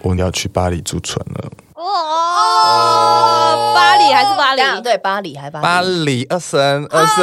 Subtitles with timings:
[0.00, 1.50] 我要去巴黎驻村了。
[1.74, 7.18] 哦，巴黎还是巴黎对，巴黎还巴黎巴黎黎二声二声，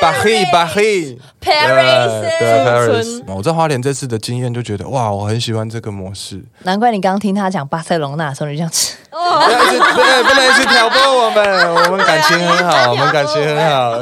[0.00, 2.48] 巴黎巴黎，Paris，对对
[2.86, 3.22] 驻 Paris。
[3.26, 6.42] 我在花莲这次的经验就觉得哇，我很喜欢这个模式。
[6.62, 8.94] 难怪你刚刚听他讲巴塞隆纳的时候，你就这样吃。
[9.10, 13.98] 不要一直不能不能一直挑拨我们， 我们感情很好，我们感情很好。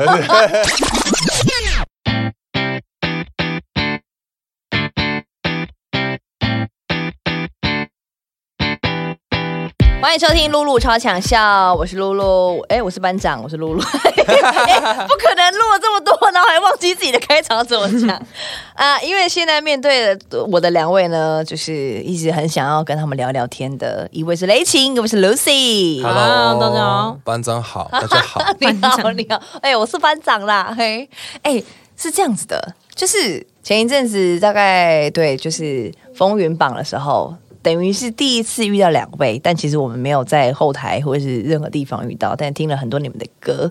[10.07, 18.17] 欢迎收听露露超强笑，我是露露，哎，我是班长，我是露露， 哎不可能录了这么多，然后还忘记自己的开场怎么讲
[18.75, 19.01] 啊？
[19.01, 26.01] 因为现在面对的我的两位呢，就是一直很想要跟他们聊聊天的，一位是雷晴，一位是 Lucy。
[26.01, 28.41] Hello，大家好，班长好，大家好。
[28.61, 31.11] 你好，你好，哎、我是班长啦，嘿，
[31.43, 31.61] 哎、
[31.97, 37.35] 是这样子的，就是前一阵子大概对，就是风云榜的时候，
[37.67, 43.69] 等于是第一次遇到两位，但其实我们没有在后台或者是任何地方遇到，但听了很多你们的歌。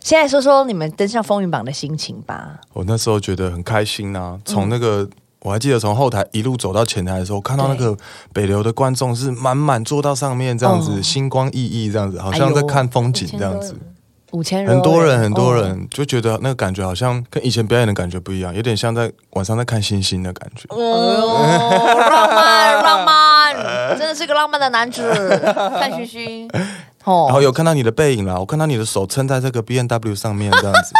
[0.00, 2.60] 现在说说你们登上风云榜的心情吧。
[2.74, 5.08] 我那时候觉得很开心呐、从那个。
[5.42, 7.96] 我还记得从后台一路走到前台的时候，看到那个
[8.30, 13.74] 北流的观众是满满坐到上面这样子，哦星光熠熠这样子，好像在看风景这样子。
[14.32, 20.64] 五千人很多人，很多哦人就觉得那个感觉好像跟以前表演的感觉不一样，有点像在晚上在看星星的感觉。
[20.68, 23.54] 哦，浪漫浪漫，
[23.98, 25.02] 真的是个浪漫的男子，
[25.78, 26.48] 看嘘嘘。
[27.04, 30.92] 哦然后有看到你的背影啦，我看到你的手撑在这个 B N W 上面这样子。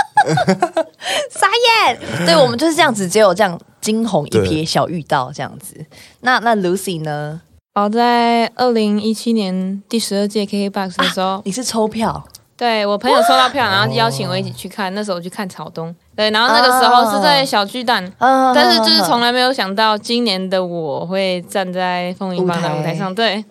[1.31, 1.47] 傻
[1.87, 2.27] 眼。
[2.27, 5.85] 对我们就是这样子，只有这样惊鸿一瞥，小遇到这样子。
[6.21, 7.43] 那那 Lucy 呢？
[7.75, 12.25] 我在二零一七年第十二届 KKBOX 的时候，你是抽票
[12.61, 14.95] 对我朋友收到票，然后邀请我一起去看。
[14.95, 23.43] 那时候我去看草东，对，然后那个时候是在小巨蛋，啊但是就是从来没有想到今年的我会站在风云榜的舞台上，对，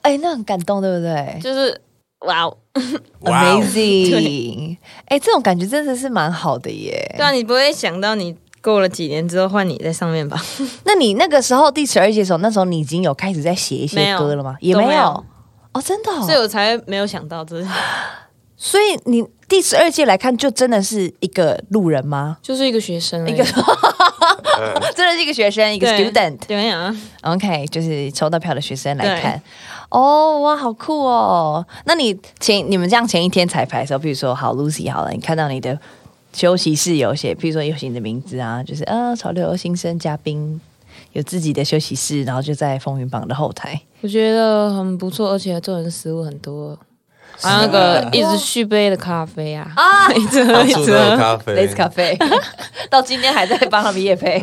[0.00, 1.78] 哎，那很感动，对不对就是
[2.20, 2.50] 哇？
[3.22, 4.78] Amazing！
[5.08, 7.14] 哎，这种感觉真的是蛮好的耶。
[7.18, 10.42] 对啊，你不会想到你过了几年之后换你在上面吧？
[10.84, 14.56] 那你那个时候第十二届的时候，那时候你已经有开始在写一些歌了吗？
[14.60, 15.24] 也没有没有。
[15.72, 16.22] 哦，真的哦。
[16.22, 17.62] 所以我才没有想到这，
[18.64, 22.38] 所以你第十二届来看，就真的是一个路人吗？
[22.40, 23.44] 就是一个学生，一个
[24.96, 26.38] 真的是一个学生，一个对 student。
[26.48, 29.42] 对啊，OK，就是抽到票的学生来看。
[29.90, 31.64] 哦，哇，好酷哦！
[31.84, 35.78] 那你前你们这样前一天彩排的时候，比如说好 Lucy 好了，你看到你的
[36.32, 40.58] 休息室有写，比如说有写你的名字啊，就是啊潮流新生嘉宾
[41.12, 43.78] 有自己的休息室，然后就在风云榜的后台。
[44.00, 46.78] 我觉得很不错，而且做人食物很多，
[47.40, 50.86] 还有那个一直续杯的咖啡啊，啊一直喝一直喝。
[50.92, 52.16] 的咖啡 Lace 咖啡，
[52.90, 54.42] 到今天还在帮他们夜配，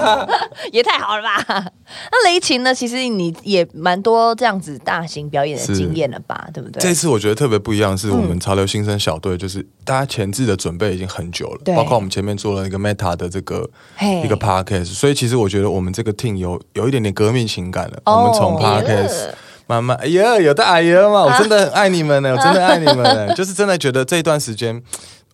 [0.72, 1.64] 也太好了吧？
[2.10, 2.74] 那雷琴呢？
[2.74, 6.48] 其实你也蛮多这样子大型表演的是经验了吧？
[6.52, 6.80] 对不对？
[6.80, 13.68] 这次我觉得特别不一样，是我嗯们潮流新生小队，就是大家前置的准备已经很久了，对包括我们前面做了一个 Meta 的这个
[14.24, 17.98] 一个 Podcast，所以其实我觉得我们这个 team 有有一点点革命情感了。
[18.04, 19.30] 哦我们从 Podcast
[19.66, 24.82] 慢慢，哎呀，有的哎呀嘛，我真的很爱你们呢，我真的爱你们呢， 就是真的觉得这一段时间。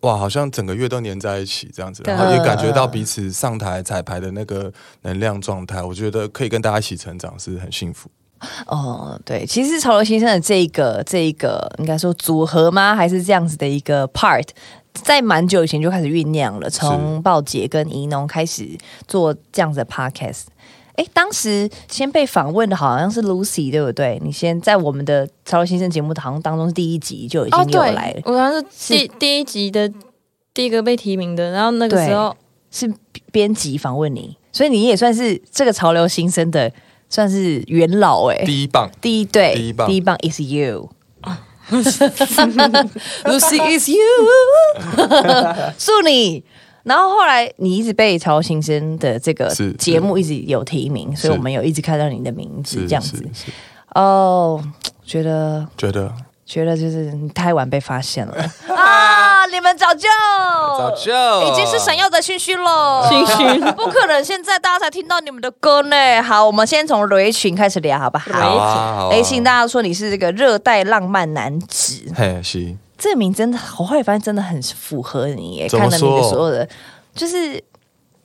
[0.00, 4.72] 哇，好像整个月都黏在一起这样子，然后也感觉到彼此上台彩排的那个
[5.02, 8.10] 能量状态，我觉得可以跟大家一起成长，是很幸福。
[8.66, 12.96] 哦，对，其实潮流先生的这一个这一个应该说组合吗？
[12.96, 14.48] 还是这样子的一个 part，
[14.92, 18.76] 在蛮久以前就开始酝酿了，从鲍姐跟怡农开始
[19.06, 20.46] 做这样子的 podcast。
[20.96, 24.20] 哎，当时先被访问的好像是 Lucy，对不对？
[24.22, 29.90] 你先在我们的潮流先生节目好像当中是第一集就已经有来了，我好像是第第一集的
[30.52, 32.36] 第一个被提名的，然后那个时候
[32.70, 32.92] 是
[33.30, 36.70] 编辑访问你，所以你也算是这个潮流新生的
[37.08, 40.90] 算是元老哎、第一棒，第一对，第一棒第一棒 is you。
[43.24, 43.96] Lucy is you，
[45.78, 46.44] 祝你。
[46.82, 49.48] 然后后来你一直被潮流新生的这个
[49.78, 53.24] 节目一直有提名，所以我们有一直看到你的名字这样子。
[53.94, 54.62] 哦，
[55.04, 56.12] 觉得觉得？
[56.44, 58.34] 觉得就是你太晚被发现了。
[58.76, 59.46] 啊！
[59.46, 60.06] 你们早就！
[60.76, 61.50] 早就。
[61.50, 63.72] 已经是闪耀的讯息了，讯息。
[63.72, 66.22] 不可能现在大家才听到你们的歌呢。
[66.22, 68.32] 好，我们先从雷群开始聊，好不好？
[68.32, 69.10] 好啊，好啊。
[69.10, 76.22] 雷群，大家说你是这个热带浪漫男子，嘿，是这个名真的，我后来发现真的很符合你看了你的说？
[76.22, 76.68] 所有的，
[77.12, 77.54] 就是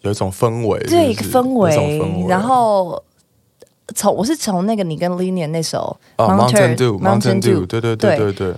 [0.02, 2.28] 有一种氛围，对一个氛围。
[2.28, 3.04] 然后
[3.96, 8.18] 从我是从那个你跟 Linian 那首哦 Mountain-，Mountain Dew，Mountain Dew，对对对。
[8.18, 8.54] 对对，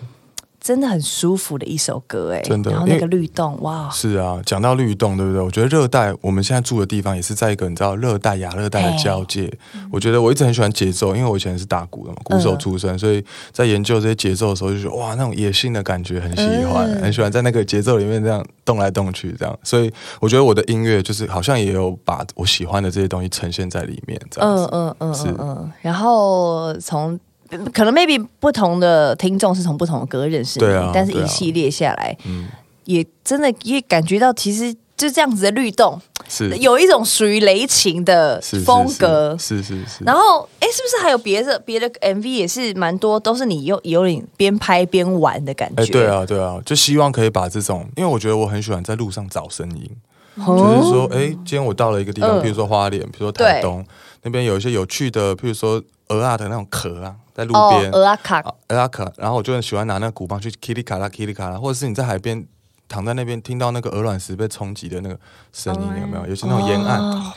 [0.60, 5.42] 真的很舒服的一首歌哎，真的然后那个律动，哇，是啊，讲到律动，对不对？
[5.42, 9.52] 我觉得热带，我们现在住的地方也是在一个你知道热带亚热带的交界。
[9.92, 19.60] 我觉得我一直很喜欢节奏，因为我以前是打鼓的嘛，鼓手出身，所以在研究这些节奏的时候，就觉得哇，那种野性的感觉很喜欢，嗯很喜欢在那个节奏里面这样动来动去，这样。
[19.64, 24.70] 所以我觉得我的音乐就是好像也有把我喜欢的这些东西呈现在里面，这样嗯子。
[24.74, 27.18] 嗯嗯是嗯嗯，然后从。
[27.74, 32.48] 可能 maybe 不同的听众是从不同的歌认识你，但是一系列下来，嗯，
[32.86, 36.50] 也真的也感觉到，其实就这样子的律动，是。
[36.58, 39.36] 有一种属于雷霆的风格。
[39.40, 39.64] 是。
[39.64, 40.04] 是是是。
[40.04, 45.84] 然后，哎，是不是还有别的别的 MV 也是蛮多，都是你有有点边拍边玩的感觉？
[45.84, 49.90] 哎、对，啊，对啊，就希望可以把这种，因为我觉得我很喜欢在路上找声音，
[50.46, 50.58] 哦。
[50.58, 52.42] 就是说，哎、今天我到了一个地方，嗯。
[52.42, 53.86] 比如说花莲，比如说台东
[54.24, 62.46] 那边有一些有趣的，譬如说鹅啊的那种壳啊，在路哦边，，鹅啊卡，啊鹅啊壳，然后我就很喜欢拿那个鼓棒去噼里卡啦噼里卡啦，或者是你在海边
[62.88, 65.18] 躺在那边听到那个鹅卵石被冲击的那个
[65.54, 66.28] 声音，有没有？
[66.28, 67.34] 尤其那种沿岸、哦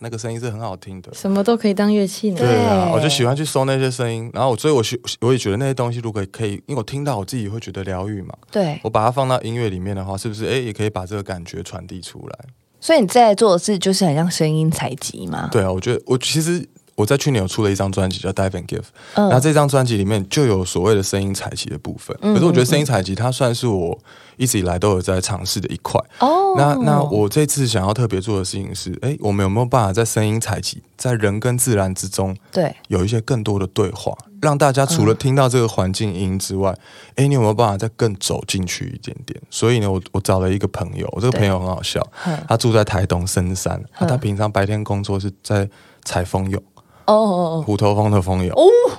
[0.00, 1.14] 那个声音是很好听的。
[1.14, 2.36] 什么都可以当乐器呢。
[2.36, 12.38] 对啊，我就喜欢去搜那些声音，然后我所以我学我也觉得那些东西如果可以，因为我听到我自己会觉得疗愈嘛，对，我把它放到音乐里面的话，是不是哎也可以把这个感觉传递出来？
[12.80, 15.48] 所以你在做的事就是很像声音采集嘛。
[15.50, 18.78] 对啊，我觉得我其实我在去年有出了一张专辑叫《Dive and Give》，
[19.14, 19.28] 嗯。
[19.28, 22.16] 那这张专辑里面就有所谓的声音采集的部分。
[22.20, 22.34] 嗯。
[22.34, 23.98] 可是我觉得声音采集它算是我
[24.36, 26.00] 一直以来都有在尝试的一块。
[26.20, 26.54] 哦。
[26.56, 36.72] 那那我这次想要特别做的事情是，哎，我们有没有办法在声音采集，在人跟自然之中对，有一些更多的对话，让大家除了听到这个环境音之外，
[37.16, 39.40] 哎、你有没有办法再更走进去一点点？
[39.50, 42.38] 所以呢，我我找了一个朋友，我这个朋友很好笑，嗯。
[42.46, 45.68] 他住在台东深山，啊、他平常白天工作是在
[46.04, 46.62] 采蜂蛹，
[47.06, 48.50] 哦哦虎头蜂的蜂蛹，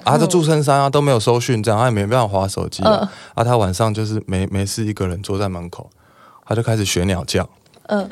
[0.04, 3.10] 啊，他就住深山啊，都没有收讯，这样他也没办法划手机啊，嗯。
[3.36, 5.90] 啊，他晚上就是没没事一个人坐在门口，
[6.46, 7.48] 他就开始学鸟叫，
[7.88, 8.07] 嗯，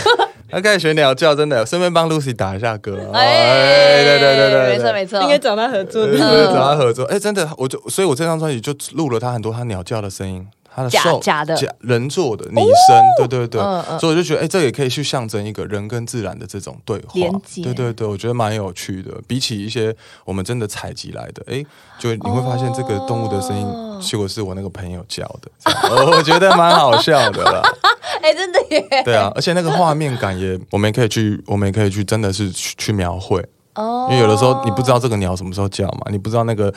[0.50, 6.06] 他开始学鸟叫，真的，顺便帮 Lucy 打一下歌，哎，哎，对对对对，没错没错，应该找他合作。
[6.06, 7.04] 找他合作。
[7.06, 10.46] 哎、真的，我就所以，我这张专辑就录了他很多他鸟叫的声音，
[10.78, 17.14] 他的假兽假的假人做的拟声，对对对，嗯嗯所以我就觉得，哎、这也可以去象征一个人跟自然的这种对话
[17.62, 19.10] 对对对，我觉得蛮有趣的。
[19.26, 19.94] 比起一些
[20.24, 21.64] 我们真的采集来的，哎、
[21.98, 25.50] 就你会发现这个动物的声哦音，结果是我那个朋友叫的，
[26.16, 27.60] 我觉得蛮好笑的啦。
[28.22, 33.44] 哎，真的耶，对啊，而且那个画面感也，我们也可以去，我们也可以去，真的是去去描绘。
[33.74, 36.72] 哦因为有的时候你不知道这个鸟什么时候叫嘛，你不知道那个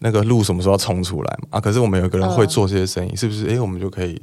[0.00, 1.60] 那个路什么时候要冲出来嘛啊。
[1.60, 3.46] 可是我们有一个人会做这些声音，是不是？
[3.46, 4.20] 诶，我们就可以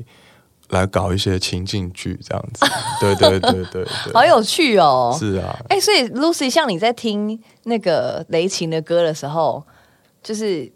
[0.69, 2.65] 来搞一些情境剧这样子。
[2.99, 5.15] 对对对对对，好有趣哦。
[5.17, 9.63] 是啊，哎、所以 Lucy，像你在听那个雷琴的歌的时候，
[10.21, 10.69] 就是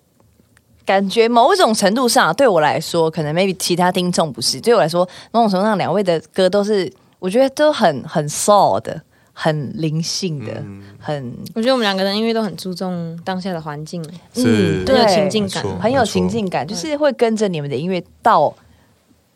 [0.86, 9.02] 感觉某种程度上，对我来说，可能 maybe 其他听众不是，对我来说，某种程度上，两位的歌都是我觉得都很很 soul 的，
[9.34, 10.84] 很灵性的，嗯。
[11.00, 14.04] 很我觉得我们两个人因为都很注重当下的环境，
[14.36, 18.54] 嗯对很有情境感很有情境感，就是会跟着你们的音乐到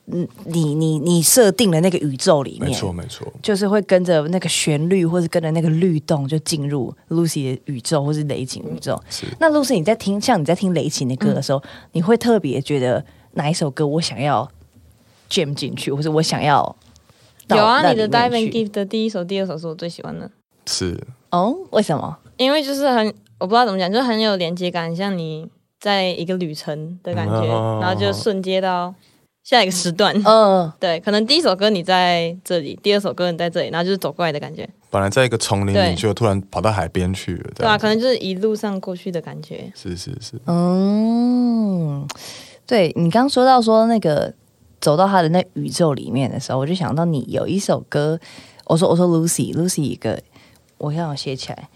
[0.07, 9.01] 嗯你你你设定的那个宇宙里面，没错没错，就是会跟着那个旋律，或是跟着那个律动，就进入 Lucy 的宇宙，或是雷琴宇宙。
[9.09, 9.25] 是。
[9.39, 11.63] 那 Lucy，你在听像你在听雷琴的歌的时候，
[11.93, 14.47] 你会特别觉得哪一首歌我想要
[15.27, 16.75] jam 进去，或者我想要到
[17.49, 20.29] 有啊，你的《Dive and Give》的第一首、第二首是我最喜欢的，
[20.65, 20.99] 是
[21.31, 21.55] 哦？
[21.71, 22.17] 为什么？
[22.37, 23.05] 因为就是很
[23.39, 25.47] 我不知道怎么讲，就是很有连接感，像你
[25.79, 28.93] 在一个旅程的感觉，哦然后就瞬接到
[29.43, 30.15] 下一个时段。
[30.25, 39.71] 嗯， 对，可能第一首歌你在这里，第二首歌你在这里，然后就是走过来的感觉，本来在一个丛林对里，就突然跑到海边去了，对啊，可能就是一路上过去的感觉。
[39.75, 42.07] 是是是，嗯，
[42.65, 44.33] 对你刚说到说那个
[44.85, 48.19] 走到他的那宇宙里面的时候，我就想到你有一首歌，
[48.65, 50.21] 我说我说 Lucy，Lucy 一个，
[50.77, 51.69] 我让我写起来。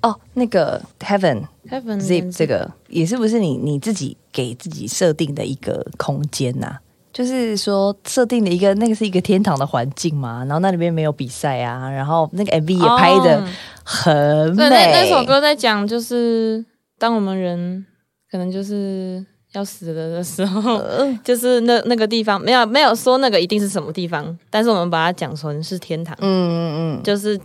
[0.00, 6.78] 哦，那个 Heaven Heaven Zip 这个也是不是你你自己给自己设定的一个空间呐、
[7.12, 13.48] 就是说设定的一个那个是一个天堂的环境嘛，然后那里面没有比赛啊，然后那个 MV 也拍的哦
[13.84, 14.56] 很美。
[14.56, 16.64] 对，那那首歌在讲就是
[16.98, 17.84] 当我们人
[18.30, 21.18] 可能就是要死了的时候，呃。
[21.24, 27.40] 就是那那个地方没有没有说那个一定是什么地方，但是我们把它讲成是天堂，嗯嗯嗯，就是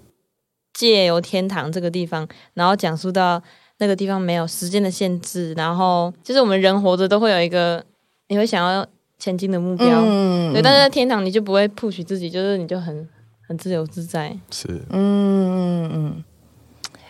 [0.74, 3.42] 借由天堂这个地方，然后讲述到
[3.80, 7.84] 那个地方没有时间的限制，然后就是我们人活着都会有一个
[8.28, 8.86] 你会想要
[9.18, 10.54] 前进的目标，嗯。
[10.54, 13.08] 对，但是在天堂你就不会 push 自己，就是你就很
[13.48, 14.38] 很自由自在。
[14.52, 14.68] 是。
[14.90, 16.24] 嗯嗯嗯，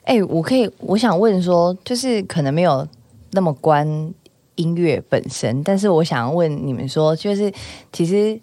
[0.04, 2.88] 哎、我可以，我想问说，就是可能没有
[3.32, 4.14] 那么关
[4.62, 7.52] 音乐本身，但是我想问你们说，就是
[7.92, 8.40] 其实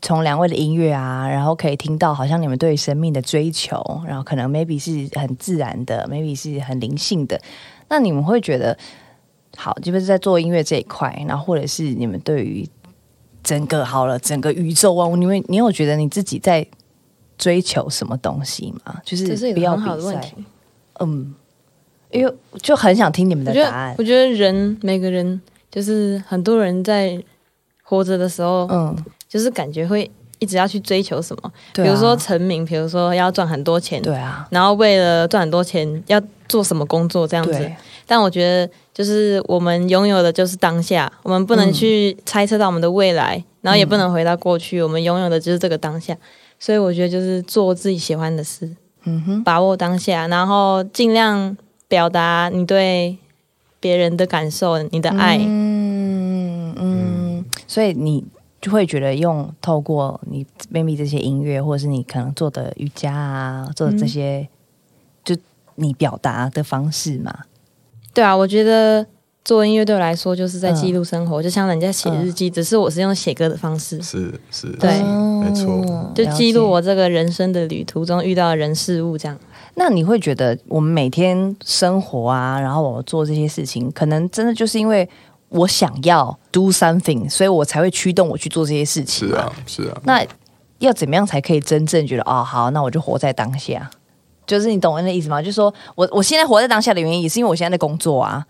[0.00, 3.76] 从两位的音乐啊，然后可以听到好像你们对生命的追求，
[4.06, 7.40] 然后可能 maybe 是很自然的，maybe 是很灵性的。
[7.88, 8.76] 那你们会觉得，
[9.56, 12.66] 好，就是在做音乐这一块，然后或者是你们对于
[13.42, 16.66] 整个好了整个宇宙啊，你们你有觉得你自己在
[17.36, 18.96] 追求什么东西吗？
[19.04, 20.34] 就是不要好的比赛问题。
[21.00, 21.34] 嗯，
[22.10, 23.96] 因为就很想听你们的答案得，。
[23.98, 25.40] 我觉得人每个人
[25.70, 27.22] 就是很多人在
[27.82, 28.96] 活着的时候，嗯，
[29.28, 31.86] 就是感觉会一直要去追求什么，对啊。
[31.86, 37.70] 比如说成名，比如说要赚很多钱，对啊，然后为了赚很多钱要做什么工作这样子。
[38.06, 41.72] 但我觉得，就是我们拥有的就是当下，我们不能嗯。
[41.72, 46.16] 去猜测到我们的未来，然后也不能回到过去，我们拥有的就是这个当下。
[46.58, 48.68] 所以我觉得就是做自己喜欢的事，
[49.04, 53.16] 嗯哼，把握当下，然后尽量表达你对
[53.80, 55.38] 别人的感受、你的爱。
[55.40, 58.24] 嗯嗯，所以你
[58.60, 64.48] 就会觉得用透过你 maybe 这些音乐，或者是你可能做的瑜伽啊，做的这些，
[65.24, 65.36] 就
[65.74, 67.40] 你表达的方式嘛。
[68.12, 69.06] 对啊，我觉得
[69.44, 75.02] 做音乐对我来说就是在记录生活，就像人家写日记，只是我是用写歌的方式，是是，对
[75.42, 76.68] 没错哦就记录。
[76.68, 79.36] 我这个人生的旅途中遇到的人事物这样。
[79.74, 85.08] 那你会觉得我们每天生活啊，然后我做这些事情，可能真的就是因为
[85.48, 89.28] 我想要 do something，所以我才会驱动我去做这些事情。
[89.28, 90.24] 是啊是啊，那
[90.80, 93.90] 要怎么样才可以真正觉得哦，好，那我就活在当下？
[94.50, 95.40] 就是你懂我的意思吗？
[95.40, 98.44] 就是说我我现在活在当下的原因，也是因为我现在在工作啊。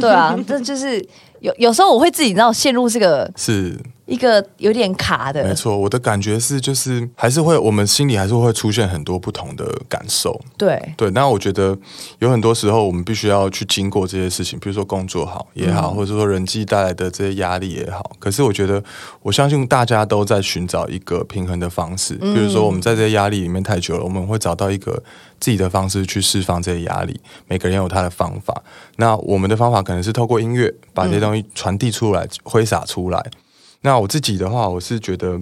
[0.00, 1.04] 对啊，这就是
[1.40, 5.76] 有有时候我会自己你知道陷入这个是一个有点卡的，没错。
[5.76, 10.40] 我的感觉是，就是还是会，我们心里还是会出现很多不同的感受。
[10.56, 11.76] 对，对，那我觉得
[12.18, 18.12] 有很多时候我们必须要去经过这些事情，比如说工作好也好，或者说人际带来的这些压力也好。
[18.18, 18.82] 可是我觉得，
[19.22, 22.14] 我相信大家都在寻找一个平衡的方式。
[22.14, 25.02] 比如说，我们在这些压力里面太久了，我们会找到一个
[25.40, 27.20] 自己的方式去释放这些压力。
[27.46, 28.62] 每个人有他的方法。
[28.96, 33.24] 那我们的方法可能是透过音乐把这些东西传递出来、挥洒出来。
[33.82, 35.40] 那我自己的话，我是觉得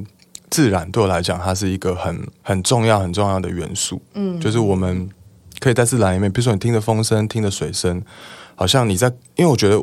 [0.51, 4.01] 自然对我来讲，它是一个很很重要、很重要的元素。
[4.15, 5.09] 嗯，就是我们
[5.59, 8.03] 可以在自然里面，比如说你听着风声、听着水声，
[8.55, 9.83] 好像你在，因为我觉得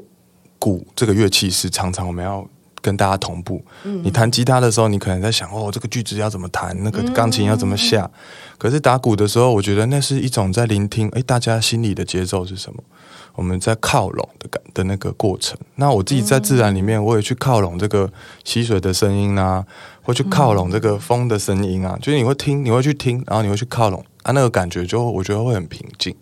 [0.59, 2.47] 鼓这个乐器是常常我们要
[2.83, 3.59] 跟大家同步。
[4.03, 8.07] 你弹吉他的时候，你可能在想哦，这个句子要怎么弹，那个钢琴要怎么下。
[8.59, 12.83] 可是打鼓的时候，我觉得那是一种在聆听，诶，大家心里的节奏是什么？
[13.35, 15.57] 我们在靠拢的感的那个过程。
[15.77, 18.07] 那我自己在自然里面，我也去靠拢这个
[18.43, 19.65] 溪水的声音啊，
[20.03, 26.15] 或去靠拢这个风的声音啊，就是你会听，你会去听，然后你会去靠拢啊，那个感觉就我觉得会很平静。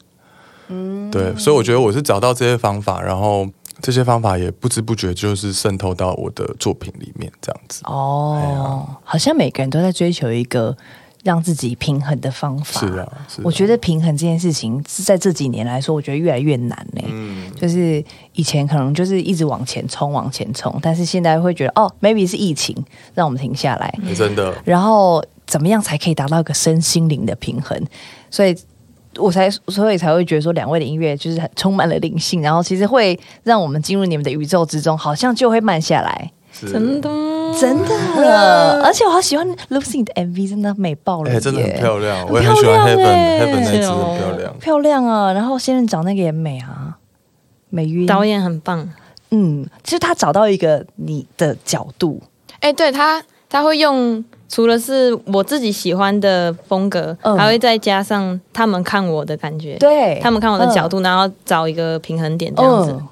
[0.70, 3.46] 嗯，对，所以我觉得我是找到这些方法，然后
[3.82, 7.82] 这些方法也不知不觉就是渗透到我的作品里面，这样子。
[7.86, 10.76] 哦，好像每个人都在追求一个
[11.24, 12.80] 让自己平衡的方法。
[12.80, 22.76] 是啊，是啊我觉得平衡这件事情在这几年来说，我觉得越来越难呢、嗯，就是以前可能就是一直往前冲，往前冲，但是现在会觉得哦，maybe 是疫情
[23.14, 27.80] 让我们停下来，真的，然后怎么样才可以达到一个身心灵的平衡？
[28.30, 28.56] 所以
[29.18, 36.32] 我才所以才会觉得说，两位的音乐就是很充满了灵性，然后其实会让我们进入你们的宇宙之中，好像就会慢下来。
[36.54, 44.58] 真的吗，真的，而且我好喜欢 Lucy 的 MV，真的美爆了哎、真的很漂亮，我也很喜欢漂 Heaven 亮哎 Heaven 那支很漂亮。
[44.60, 45.32] 漂亮啊！
[45.32, 46.98] 然后仙人掌那个也美啊，
[47.70, 48.88] 美晕导演很棒。
[49.30, 52.22] 嗯，其实他找到一个你的角度，
[52.60, 62.92] 哎、对他他会用除了是我自己喜欢的风格，嗯还会再加上他们看我的感觉，对他们看我的角度，然后找一个平衡点这样子。
[62.92, 63.08] 嗯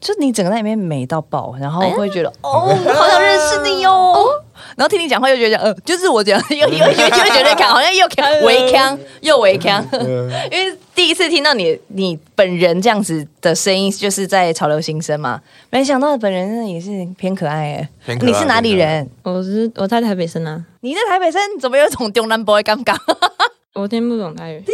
[0.00, 4.16] 就你整个在里面美到爆，然后会觉得、哦， 好想认识你哦。
[4.76, 9.84] 然后听你讲话又觉得，呃，就是我讲，又又又又觉得看，好像又看围腔， 又围腔。
[10.50, 17.88] 因为第一次听到你你本人这样子的声音，就是在潮流新生嘛，没想到本人也是偏可爱哎。
[18.20, 19.08] 你是哪里人？
[19.22, 22.96] 我是我在台北生啊，你在台北生，怎么有一种中南 boy 尴尬？
[23.74, 24.64] 我听不懂台语，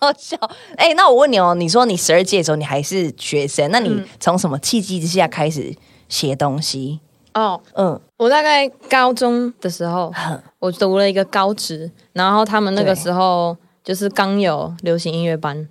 [0.00, 0.36] 好笑。
[0.76, 5.74] 哎、那我问你哦，你说你十二届的时候你还是学生，那你从什么契机之下开始
[6.14, 7.00] 写东西？
[7.34, 10.12] 哦，嗯，我大概高中的时候，
[10.60, 15.68] 我读了一个高职，然后他们那个时候就是刚有流行音乐班，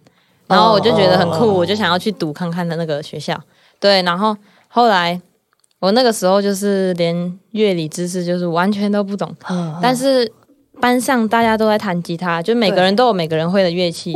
[0.47, 3.39] 然后我就觉得很酷，哦我就想要去读看看的那个学校。
[3.79, 4.35] 对，然后
[4.67, 5.21] 后来
[5.79, 10.29] 我那个时候就是连乐理知识就是完全都不懂，嗯但是
[10.81, 14.13] 班上大家都在弹吉他，就每个人都有每个人会的乐器，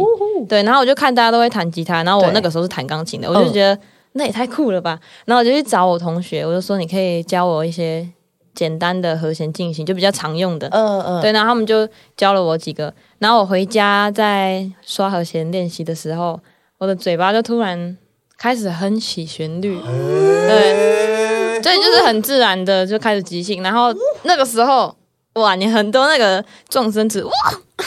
[0.50, 3.80] 对，然后我就看大家都会弹吉他，然后我那个时候是弹钢琴的，我就觉得
[4.18, 5.00] 那也太酷了吧。
[5.26, 8.08] 然后我就去找我同学，我就说你可以教我一些
[8.54, 10.68] 简单的和弦进行，就比较常用的。
[10.70, 16.40] 嗯嗯，对，然后他们就教了我几个，然后我回家在刷和弦练习的时候，
[16.80, 17.98] 我的嘴巴就突然
[18.38, 23.94] 开始哼起旋律，对，所以，就是很自然的就开始即兴，然后
[24.24, 24.96] 那个时候。
[25.38, 27.32] 哇，你很多那个撞声词，哇，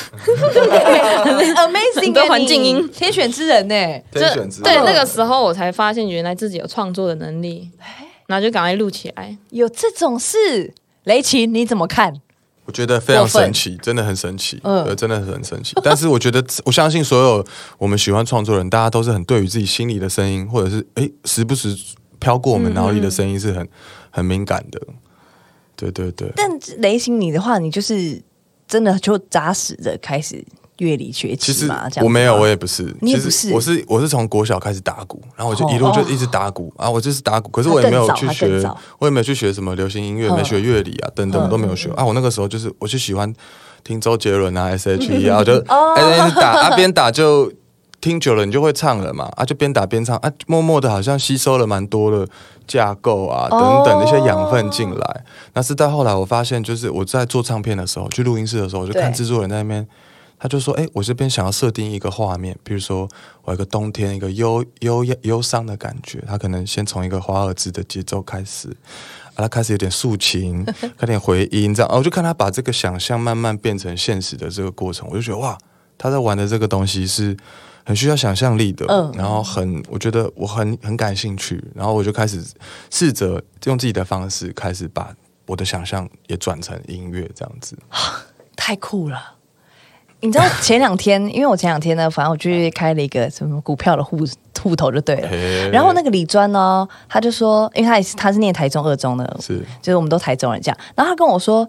[1.21, 3.75] amazing，很多环境音天选之人呢。
[4.13, 7.71] 天选之人对那个时候我才发现原来自己有创作的能力，
[8.27, 9.37] 然后就赶快录起来。
[9.51, 10.73] 有这种事，
[11.05, 12.15] 雷琴你怎么看？
[12.67, 15.75] 我觉得非常神奇，真的很神奇，嗯对，真的很神奇。
[15.83, 17.45] 但是我觉得，我相信所有
[17.79, 21.77] 我们喜欢创作人，大家都是很对于自己心里的声音，或者是哎时不时
[22.21, 23.69] 飘过我们脑里的声音是很
[24.11, 24.81] 很敏感的。
[25.81, 28.21] 对对对，但雷琴你的话，你就是
[28.69, 30.45] 真的就扎实的开始
[30.79, 31.89] 乐理学其实习嘛？
[31.89, 33.53] 这样我没有，我也也不是，其实你也不是。
[33.53, 38.47] 我是我是从国小开始打鼓，然后我就哦一路就一直打鼓啊，我就是打鼓，可是我也没有去学，
[38.99, 40.37] 我也没有去学什么流行音乐，嗯。
[40.37, 42.05] 没学乐理啊，等等都没有学啊。
[42.05, 43.33] 我那个时候就是我就喜欢
[43.85, 45.95] 听周杰伦啊、S.H.E 啊， 我就哦。
[45.97, 47.53] 哎一直打啊，边打就
[48.01, 52.27] 听久了，你就会唱了嘛啊，就边打边唱啊，默默的好像吸收了蛮多的
[52.67, 55.25] 架构啊等等的一些养分进来。
[55.55, 59.87] 那是到后来我发现，就是我在做唱片的时候，去录音室的时候，我就看制作人在那边。
[60.43, 63.07] 他就说：“哎、我这边想要设定一个画面，比如说
[63.45, 66.19] 我有一个冬天，一个忧忧忧伤的感觉。
[66.27, 68.71] 他可能先从一个华尔兹的节奏开始，
[69.35, 70.67] 啊，他开始有点抒情，
[71.01, 71.91] 有点回音，这样。
[71.93, 75.59] 啊我就看他把这个想象慢慢变成现实的这个过程，我就觉得哇，
[75.99, 77.37] 他在玩的这个东西是
[77.91, 82.41] 很需要想象力的，嗯然后很，我觉得我很很感兴趣，然后我就开始
[82.89, 85.13] 试着用自己的方式开始把
[85.45, 87.77] 我的想象也转成音乐，这样子。
[88.55, 89.21] 太酷了。
[90.21, 94.19] 你知道前两天，因为我前两天呢，反正我去开了一个什么股票的户
[94.63, 95.29] 户头就对了。
[95.29, 100.79] 嘿然后那个李专呢，他就说，因为他也是他是念台中二中的，是就是我们都台中人这样。
[100.95, 101.69] 然后他跟我说，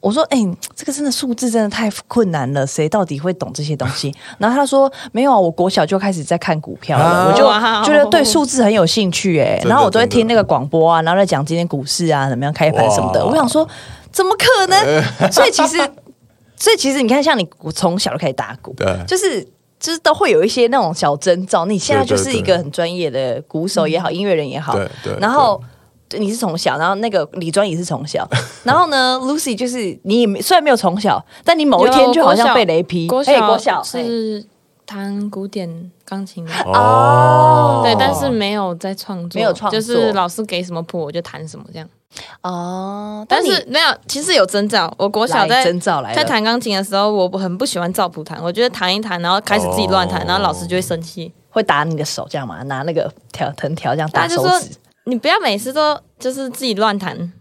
[0.00, 0.38] 我说，哎、
[0.74, 4.14] 这个真的数字真的太困难了，谁到底会懂这些东西？
[4.38, 7.44] 然后他说，没有啊，我国小就开始在看股票了，啊我就
[7.84, 13.24] 觉得对数字很有兴趣、哎，然后我都会听那个广播啊，然后在讲今天股市啊怎么样开盘什么的。
[13.24, 13.68] 我想说，
[14.10, 15.02] 怎么可能？
[15.30, 15.76] 所以其实，
[16.56, 19.46] 所以其实你看，像你我从小就开始打鼓，对就是
[19.78, 21.66] 就是都会有一些那种小征兆。
[21.66, 25.60] 你现在就是一个很专业的鼓手也好，音乐人也好，对对然后。
[26.18, 28.28] 你是从小，然后那个李专也是从小，
[28.64, 33.06] 然后呢，Lucy 就是你也没虽然没有从小，但你某一天就好像被雷劈。
[33.08, 34.44] 国小小是
[34.86, 41.88] 弹古典钢琴的，哦，对，但是没有在创作，没有创作就是老师给什么谱我就弹什么这样。
[42.42, 44.92] 哦，但你是没有，其实有征兆。
[44.96, 45.72] 我国小来在
[46.12, 51.32] 在弹钢琴的时候，我很不喜欢照谱弹，我觉得弹一弹，然后开始自己乱弹，哦然后老师就会生气。
[51.52, 52.62] 会打你的手这样嘛？
[52.64, 54.70] 拿那个条藤条这样打手指。
[55.04, 57.32] 你不要每次都就是自己乱弹，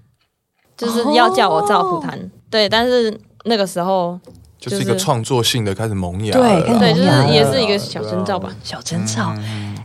[0.78, 2.32] 就是要叫我照谱弹。
[2.50, 4.20] 对，但是那个时候，
[4.58, 8.54] 就是一个创作性的开始萌芽对对，就是也是一个小征兆吧。
[8.64, 9.34] 小征兆，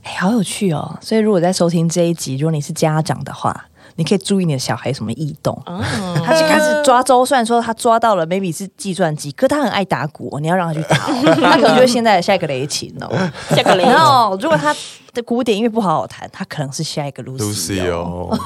[0.02, 0.98] 哎、好有趣哦！
[1.00, 5.52] 所以如果在收听这一集，如果你是家长的话，你可以注意你的小孩有什么异动。
[5.66, 5.82] 哦，
[6.24, 13.08] 他就开始抓周，虽然说他抓到了 maybe 是计算机，可他很爱打鼓哦，你要让他去打哦， 他可能就是现在的下一个雷琴哦。
[13.50, 14.74] 下个雷然后如果他
[15.12, 18.38] 的古典音乐不好好弹，他可能是下一个 Lucy, Lucy 哦，哦，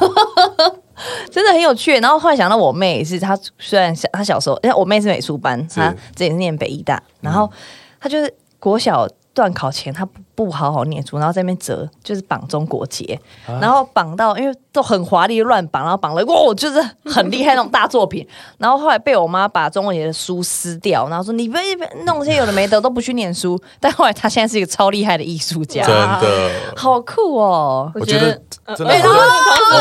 [1.31, 1.99] 真的很有趣。
[1.99, 7.51] 然后后来想到我妹也是，她虽然小，她小时候，因为我妹是美术班，她之前是念北医大，然后
[7.99, 13.18] 她就是国小段考前，他不不好好念书，然后在那边折，就是绑中国结，
[13.61, 18.27] 然后绑到因为都很华丽乱绑，然后绑了哇，就是很厉害那种大作品。
[18.59, 21.62] 然后后来被我妈把中国结的书撕掉，然后说你不要
[22.05, 23.57] 弄些有的没的都不去念书。
[23.79, 27.92] 但后来他现在是一个超厉害的艺术家，真的，好酷哦！
[27.94, 28.85] 我觉得我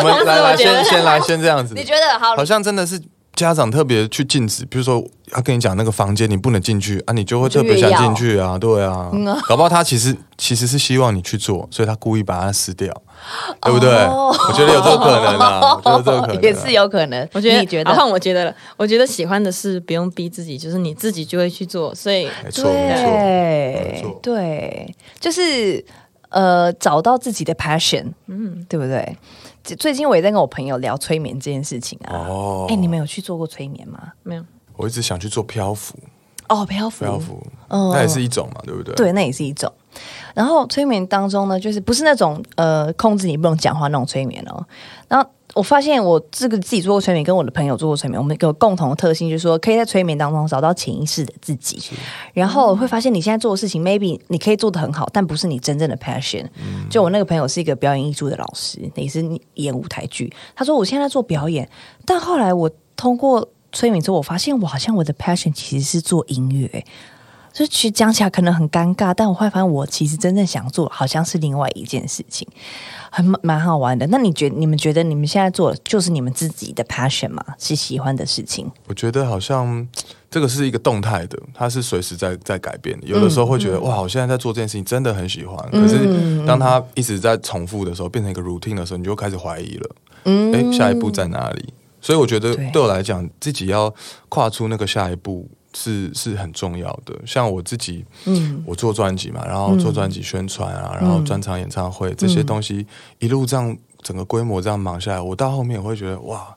[0.03, 2.35] 们来来先先来先这样子，你觉得好？
[2.35, 3.01] 好像真的是
[3.37, 9.11] 家长特别去禁止，比如说他跟你讲那个房间你不能进去啊，你就会特别想进去啊，对啊，
[9.47, 12.91] 搞不好他其实其实是希望你去做，所以他故意把它撕掉，
[13.61, 13.89] 对不对？
[14.05, 17.29] 哦我觉得有这个可能啊， 我觉得这个可能啊也是有可能。
[17.33, 18.55] 我觉得，你觉得我觉得了。
[18.75, 21.93] 我觉得喜欢的事不用逼自己，就是你自己就会去做。
[21.93, 25.83] 所以没错没错没对错对，就是
[26.29, 29.15] 呃，找到自己的 passion，嗯，对不对？
[29.67, 32.25] 最最近我也在跟我朋友聊催眠这件事情啊。
[32.29, 34.13] 哦哎、你们有去做过催眠吗？
[34.23, 34.45] 没有，
[34.77, 35.95] 我一直想去做漂浮，
[36.47, 38.95] 哦，漂浮，漂浮，嗯那也是一种嘛，对不对？
[38.95, 39.69] 对，那也是一种。
[40.33, 44.65] 然后催眠当中呢，就是不是那种呃控制你不能讲话那种催眠哦。
[45.09, 51.81] 然后我发现我这个自己做过催眠，跟我的朋友做过催眠，我们有共同的特性，就是说可以在催眠当中找到潜意识的自己，
[52.33, 56.45] 然后会发现你现在做的事情，maybe 你可以做的很好，但不是你真正的 passion。
[56.91, 61.67] 就我那个朋友是一个表演艺术的老师，也是演舞台剧，他说我现在在做表演，
[62.05, 66.85] 但后来我通过催眠之后，我发现我好像我的 passion 其实是做音乐。
[67.53, 72.47] 就其实讲起来可能很尴尬，但我会发现我其实真正想做好像是另外一件事情，
[73.11, 74.05] 很蛮好玩的。
[74.07, 77.43] 那你觉你们觉得你们现在做的就是你们自己的 passion 吗？
[77.57, 78.71] 是喜欢的事情？
[78.87, 79.87] 我觉得好像
[80.29, 83.07] 这个是一个动态的，它是随时在在改变的。
[83.07, 89.95] 有的时候会觉得哇，我现在在做这件事情真的很喜欢，可是当它一直在重复的时候，变成一个 routine 的时候，你就开始怀疑了。
[90.25, 91.73] 嗯，哎，下一步在哪里？
[91.99, 93.93] 所以我觉得对我来讲，自己要
[94.29, 95.49] 跨出那个下一步。
[95.77, 102.85] 是是很重要的，像我自己，嗯，我做专辑嘛，然后做专辑宣传啊，然后专场演唱会这些东西，
[103.19, 106.55] 一路这样整个规模这样忙下来，我到后面我会觉得哇，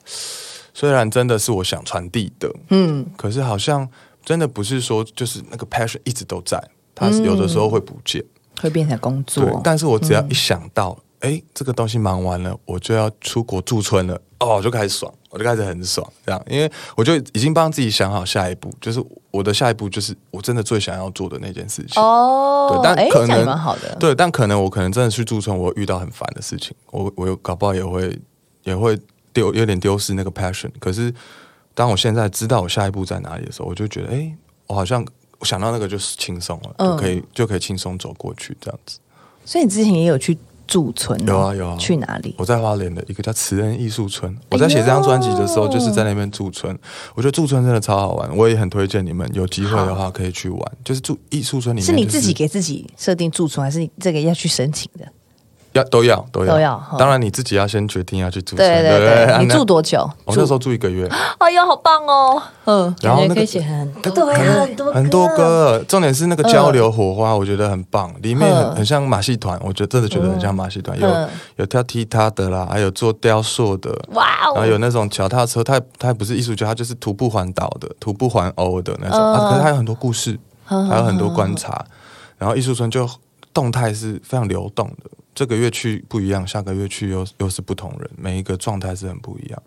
[0.72, 3.86] 虽然真的是我想传递的，嗯，可是好像
[4.24, 6.58] 真的不是说就是那个 passion 一直都在，
[6.94, 8.24] 它有的时候会不见，
[8.62, 10.98] 会变成工作，但是我只要一想到。
[11.20, 14.20] 哎，这个东西忙完了，我就要出国驻村了。
[14.38, 22.02] 哦，我就开始爽，我就开始很爽，这样，因为我就已经帮自己想好下一步，就是我的下一步就是我真的最想要做的那件事情。
[22.02, 28.18] 哦，对，但可能蛮好的，对，但可能我可能真的去驻村，我遇到很烦的事情，我我搞不好也会
[28.62, 28.98] 也会
[29.34, 30.70] 丢有点丢失那个 passion。
[30.78, 31.12] 可是
[31.74, 34.34] 当我现在知道我下一步在哪里的时候，我就觉得，哎，
[34.68, 35.06] 我好像
[35.38, 38.98] 我想到那个就是轻松了，就可以就可以轻松走过去这样子。
[39.44, 40.38] 所以你之前也有去。
[40.70, 42.32] 驻村有啊有啊，去哪里？
[42.38, 44.34] 我在花莲的一个叫慈恩艺术村。
[44.52, 46.78] 我在写这张专辑的时候，就是在那边驻村。
[47.16, 50.72] 我觉得驻村真的超好玩，我也很推荐你们有机会的话可以去玩。
[50.84, 55.04] 就是住艺术村里面，是你自己给自己设定驻村，还是这个要去申请的？
[55.72, 58.56] 要都要都要都要，当然你自己要先决定要去住。
[58.56, 59.98] 对对对，你住多久？
[60.24, 61.08] 我那时候住一个月。
[61.38, 62.42] 哎呦，好棒哦！
[62.64, 68.12] 嗯，然后可以写很多对很多很多歌，重点是那个交流火花，我觉得很棒。
[68.20, 70.98] 里面很很像马戏团，我觉得真的觉得很像马戏团。
[70.98, 74.54] 有有跳踢踏的啦，还有做雕塑的，哇哦！
[74.54, 79.18] 然后有那种脚踏车，他他不是艺术家，他就是徒步环岛的，徒步环欧的那种。
[79.18, 81.84] 啊可是他有很多故事，还有很多观察。
[82.38, 83.08] 然后艺术村就
[83.54, 85.10] 动态是非常流动的。
[85.40, 89.62] 这个月去不一样，下个月去又又是不同人，每一个状态是很不一样。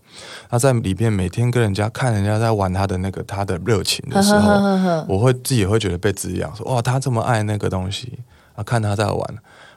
[0.47, 8.19] 他在里面每天跟人家看人家在玩他的那个他的热情的时候，我会自己也会觉得被滋养，说哇，他这么爱那个东西
[8.53, 9.19] 啊，看他在玩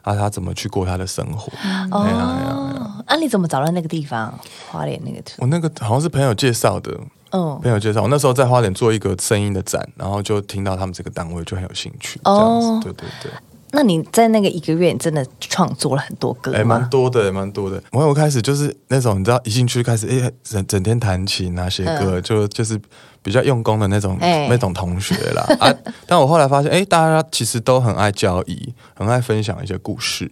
[0.02, 1.50] 啊，他怎么去过他的生活？
[1.90, 4.38] 哦，啊，你怎么找到那个地方？
[4.70, 5.22] 花莲那个？
[5.38, 6.94] 我那个好像是朋友介绍的，
[7.30, 8.02] 嗯，朋友介绍。
[8.02, 13.32] 我那时候在花莲做一个声音的展，然后就听到他们这个单位就很有兴趣，这样子，对对对。
[13.76, 17.80] 那你在那个一个月，你真的创作了很多歌哎，蛮多的，蛮多的。
[17.92, 22.80] 我我开始就是那种，你知道，一进去开始，哎，整整天弹琴啊，写歌，就就是
[23.20, 25.42] 比较用功的那种那种同学啦。
[25.60, 25.70] 啊，
[26.06, 30.30] 但我后来发现，哎，大家其实都很爱交易，很爱分享一些故事。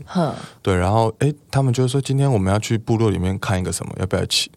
[0.62, 4.50] 对，然后哎，他们就说，今天我们要去部落里面看一个什么，要不要一起？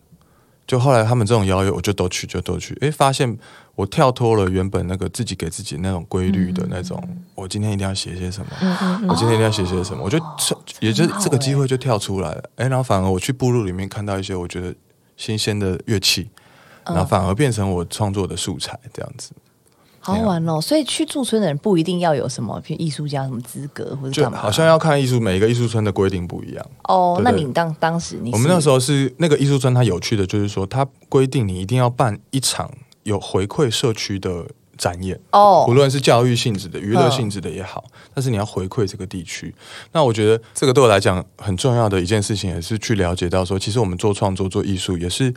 [0.65, 2.77] 就后来他们这种邀约，我就都去，就都去。
[2.79, 3.37] 哎，发现
[3.77, 6.99] 我跳脱了原本那个自己给自己那种规律的那种，
[7.35, 10.19] 我今天一定要写些什么，我今天一定要写些什么，我就
[10.79, 12.43] 也就这个机会就跳出来了。
[12.55, 14.73] 哎，然后反而我去部落里面看到一些我觉得
[15.15, 16.27] 新鲜的乐器，
[16.85, 19.31] 然后反而变成我创作的素材，这样子。
[19.99, 20.61] 好玩哦！
[20.61, 26.65] 所以去驻村的人不一定要有什么艺术家什么资格或者干嘛，好像要看艺术，每一个艺术村的规定不一样。
[26.85, 32.71] 哦，那你当当时你我们那时候是那个艺术村，它有趣的就是说，它规定你一定要办一场
[33.07, 34.45] 有回馈社区的
[34.77, 39.53] 展演哦，无论是教育性质的、娱乐性质的也好，但是你要回馈这个地区。
[39.93, 45.33] 那我觉得这个对我来讲很重要的一件事情，也是去了解到说，其实我们做创作、做艺术也是。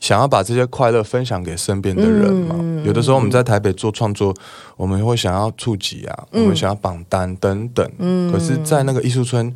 [0.00, 2.56] 想要把这些快乐分享给身边的人嘛？
[2.84, 4.34] 有的时候我们在台北做创作，
[4.76, 7.90] 我们会想要触及啊，我们想要榜单等等。
[7.98, 9.54] 嗯，可是，在那个艺术村，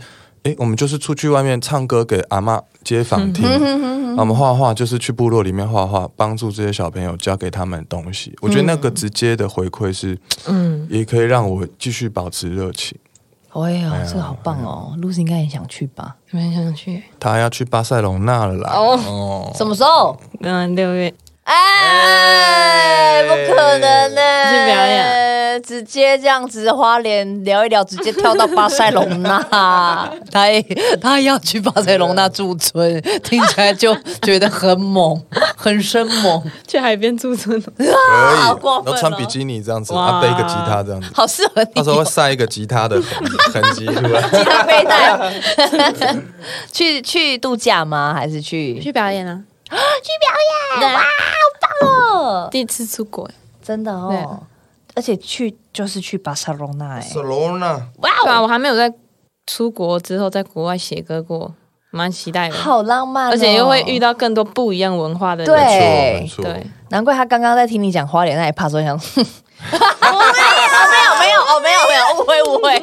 [0.49, 3.45] 哎，我们就是出去外面唱歌给阿妈街坊听，
[4.17, 8.35] 我们画画就是去部落里面画画，帮助这些小朋友教给他们东西。
[8.41, 12.97] 我觉得那个直接的回馈是，嗯，也可以让我继续保持热情。
[13.51, 16.17] 哎呀，这个好棒哦！Lucy 应该也想去吧？
[16.31, 17.03] 很想去。
[17.21, 18.73] 他要去巴塞隆纳了啦！
[18.73, 20.19] 哦，什么时候？
[20.41, 21.13] 嗯，六月。
[21.51, 24.21] 哎，不可能呢！
[24.51, 25.29] 去表演。
[25.65, 29.43] 直接这样子花莲聊一聊，直接跳到巴塞隆纳，
[30.31, 30.63] 他也
[31.01, 35.21] 他要去巴塞隆纳驻村，听起来就觉得很猛，
[35.57, 37.89] 很生猛，去海边驻村，可以，
[38.37, 44.23] 好过分哦然后穿比基尼这样子，哇他背一个吉他这样子，好适合你到时候会晒一个吉他的痕痕迹出来。
[44.31, 45.19] 吉他背带。
[46.71, 48.15] 去去度假吗？
[48.15, 49.41] 还是去去表演啊！
[49.77, 50.95] 去表演？
[50.95, 51.07] 哇，好
[51.61, 52.49] 棒哦！
[52.51, 53.29] 第一次出国，
[53.63, 54.43] 真的哦，
[54.95, 58.93] 而且去就是去巴塞罗那，哎，Barcelona 哇对啊，哦，我还没有在
[59.47, 61.55] 出国之后在国外写歌过，
[61.91, 62.55] 蛮期待的。
[62.57, 65.55] 好浪漫哦，而且又会遇到更多不一样文化的人。
[65.55, 69.25] 对对。，难怪他刚刚在听你讲花莲，那也怕说想， 哼
[70.01, 70.41] 我没
[71.05, 72.79] 有没有哦没有没有误会误会，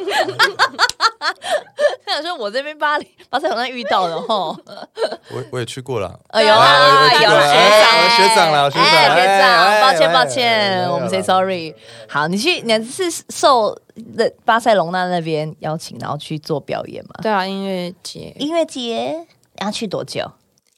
[2.04, 4.56] 他想说我这边巴黎巴塞罗那遇到的哈，
[5.32, 6.18] 我我也去过了。
[6.28, 11.74] 哎呦哎我也去有了过了哎学长了，学长，哎学哎长，哎抱歉哎抱歉，哎我们 say sorry。
[12.08, 13.76] 好，你去你是受
[14.14, 17.14] 那巴塞隆那那边邀请，然后去做表演嘛？
[17.22, 19.26] 对啊，音乐节音乐节
[19.60, 20.30] 要去多久？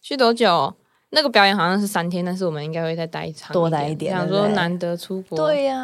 [0.02, 0.74] 去多久？
[1.10, 5.82] 那个表演好像是三天，但是我们应该会再待长多待一点想说难得出国，对，呀，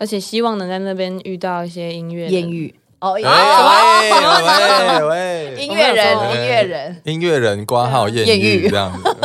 [0.00, 9.16] 而且希望能在那边遇到一些音乐艳遇哦，喂喂喂，音乐人音乐人，音乐人挂号艳艳遇遇这样子，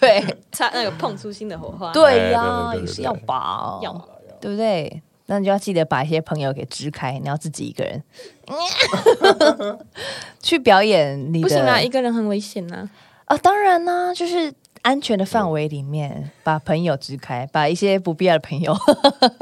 [0.00, 0.24] 对。
[0.50, 1.92] 差那个碰出新的火花。
[1.92, 3.92] 对呀，哎对对对对也是要拔，要
[4.40, 5.02] 对不对？
[5.26, 8.02] 那你就要记得把一些朋友给支开，你要自己一个人
[10.42, 11.48] 去表演你的。
[11.48, 12.90] 不行啊，一个人很危险呐。
[13.26, 14.52] 啊，当然呢、就是
[14.82, 18.76] 安全的范围里面把朋友支开，把一些不必要的朋友，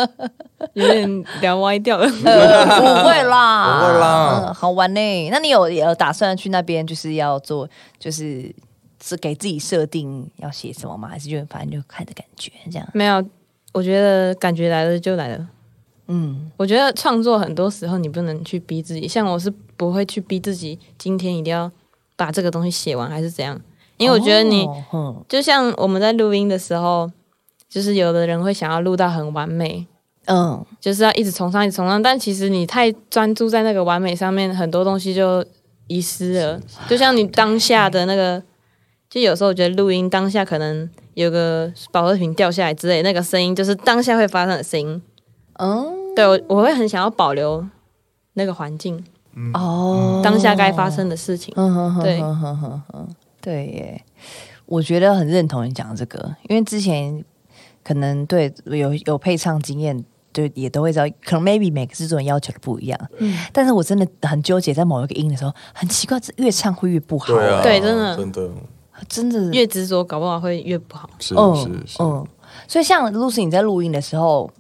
[0.75, 2.05] 有点聊歪掉了。
[2.25, 5.31] 呃，不会啦，不会啦嗯好玩呢。
[5.31, 8.55] 那你有有打算去那边，就是要做，就是
[9.03, 11.09] 是给自己设定要写什么吗？
[11.09, 12.87] 还是就反正就看的感觉这样？
[12.93, 13.25] 没有，
[13.73, 15.49] 我觉得感觉来了就来了。
[16.09, 21.71] 嗯，我觉得创作很多时候你不能去逼自己，像我是不会去逼自己今天一定要
[22.17, 23.59] 把这个东西写完，还是怎样？
[24.01, 24.67] 因为我觉得你、
[25.29, 27.11] 就像我们在录音的时候，
[27.69, 29.87] 就是有的人会想要录到很完美，
[30.25, 35.45] 嗯就是要一直崇尚，一直崇尚，但其实你太专注在那个完美上面，很多东西就
[35.87, 36.59] 遗失了。
[36.89, 38.43] 就像你当下的那个，
[39.11, 45.03] 就有时候我觉得录音当下可能有个保乐瓶掉下来之类，那个声音就是当下会发生的声音。
[45.59, 47.65] 嗯对我，我会很想要保留
[48.33, 49.05] 那个环境，
[49.53, 51.53] 哦，当下该发生的事情。
[51.57, 54.05] 嗯对耶，
[54.67, 57.25] 我觉得很认同你讲的这个，因为之前
[57.83, 63.39] 可能对有有配唱经验，就也都会知道，可能 maybe 每个制作人要求的不一样，嗯。
[63.53, 68.17] 但是我真的很纠结，在某一个音的时候，很奇怪，这越唱会越不好，对啊，对真的。
[68.17, 68.51] 真的。
[69.09, 71.09] 真的越执着，搞不好会越不好。
[71.19, 72.23] 是嗯是是，嗯，
[72.69, 74.51] 所以像 Lucy 你在录音的时候，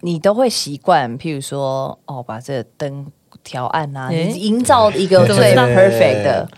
[0.00, 3.06] 你都会习惯，譬如说，哦，把这个灯
[3.44, 6.48] 调暗啊，营造一个最 perfect 的，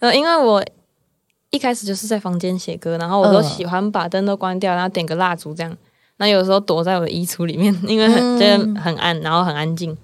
[0.00, 0.60] 呃，因为我
[1.50, 5.76] 一开始就是在房间写歌，然后我都嗯喜欢把灯都关掉，然后点个蜡烛这样。
[6.18, 9.96] 那有时候躲在我的衣橱里面， 因为很嗯觉得很暗，然后很安静。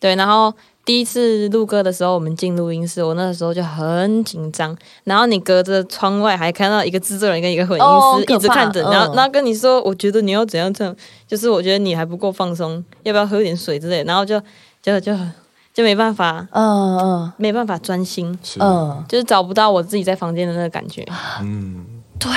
[0.00, 0.52] 对，然后
[0.84, 4.76] 第一次录歌的时候，我们进录音室，我那个时候就很紧张。
[5.04, 10.94] 然后你隔着窗外还看到一个制作人跟一个混音师哦一直看着，嗯然后然后跟你说，我觉得你要怎样唱，
[11.26, 14.04] 就是我觉得你还不够放松，要不要喝点水之类的。
[14.04, 14.38] 然后就
[14.82, 15.16] 就就
[15.74, 18.38] 就没办法，嗯嗯没办法专心。
[18.60, 21.04] 嗯，就是找不到我自己在房间的那个感觉。
[21.42, 21.84] 嗯，
[22.18, 22.30] 对，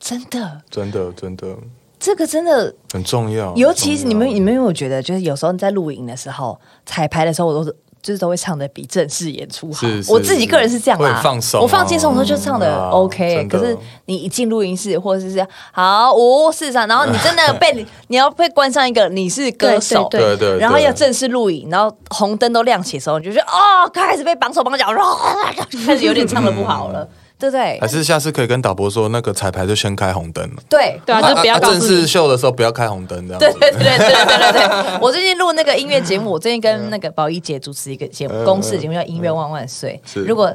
[0.00, 1.54] 真的，真的真的
[2.00, 7.76] 这个真的，很重要，尤其是你们，你们有没有觉得，就是有时候你在录影的时候，彩排的时候，我都是。
[8.04, 11.14] 就是都会唱的比正式演出好是，是我自己个人是这样啦。
[11.14, 20.20] 会，放松我放轻松的时候就唱的啊 OK，可是你一进录音室或者是这样好五四三，然后你真的 被你你要被关上一个你是歌手，对。
[20.20, 25.18] 对对，然后要正式录影，然后红灯都亮起的时候，你就觉得哦，开始被绑手绑脚，然后
[25.86, 27.88] 开始有点唱的不好了，对不对还？
[27.88, 30.62] 是下次可以跟导播说，那个彩排就先开红灯了。
[30.68, 31.80] 对对啊，就不要告正。
[31.80, 33.58] 式秀的时候不要开红灯，这样子。
[33.58, 40.00] 对对对对对对对， 我最近录那个音乐节目，我最近跟那个宝仪姐主持一个节目，嗯公式节目叫《音乐万万岁》。
[40.24, 40.54] 如果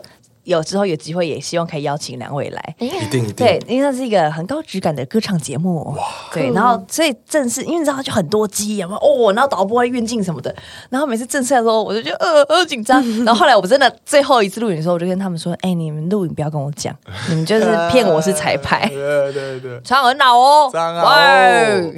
[0.50, 2.76] 有之后有机会，也希望可以邀请两位来。
[2.80, 3.34] 一定一定。
[3.34, 5.96] 对，因为那是一个很高质感的歌唱节目。
[6.34, 9.00] 对，然后所以正式，因为你知道就很多机有没有？
[9.00, 10.54] 哦，然后导播会运镜什么的，
[10.90, 16.96] 然后每次正式的时候我就觉得呃呃紧张，然后后来我真的最后一次录影的时候，我就跟他们说，哎，你们录影不要跟我讲，
[17.30, 18.88] 你们就是骗我是彩排。
[18.90, 21.08] 对对对，唱很老哦，唱好。
[21.08, 21.16] 哦。
[21.16, 21.94] 喂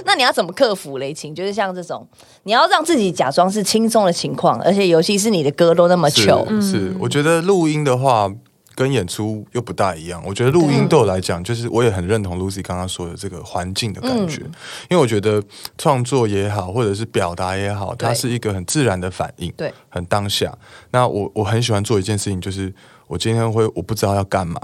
[0.06, 1.34] 那你要怎么克服雷情？
[1.34, 2.06] 就是像这种，
[2.44, 8.32] 你要让自己假装是轻松的情况，而且尤其是你的歌都那么是糗，是，我觉得录音的话。
[8.76, 10.22] 跟演出又不大一样。
[10.24, 14.52] 我觉得录音对我来讲，就是我也很认同 Lucy 刚刚说的这个环境的感觉，嗯
[14.88, 15.42] 因为我觉得
[15.76, 20.56] 创作也好，或者是表达也好，它是一个很自然的反应，对，很当下。
[20.92, 22.72] 那我我很喜欢做一件事情，就是
[23.06, 24.58] 我今天会我不知道要干嘛。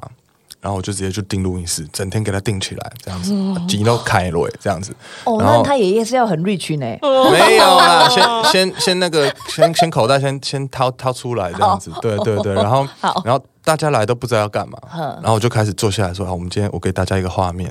[0.66, 3.32] 然后我就直接就订录音室，整天给他订起来，这样子，
[3.68, 4.92] 机都开了，这样子。
[5.22, 6.86] 哦，然后那他爷爷是要很 rich 呢。
[7.30, 13.22] 没有啦，先 先先那个，先先口袋先先掏掏出来这样子，对对对，然后好。
[13.24, 15.02] 然后大家来都不知道要干嘛，嗯。
[15.22, 17.66] 然后我就开始坐下来说，好，我们今天我给大家一个画面，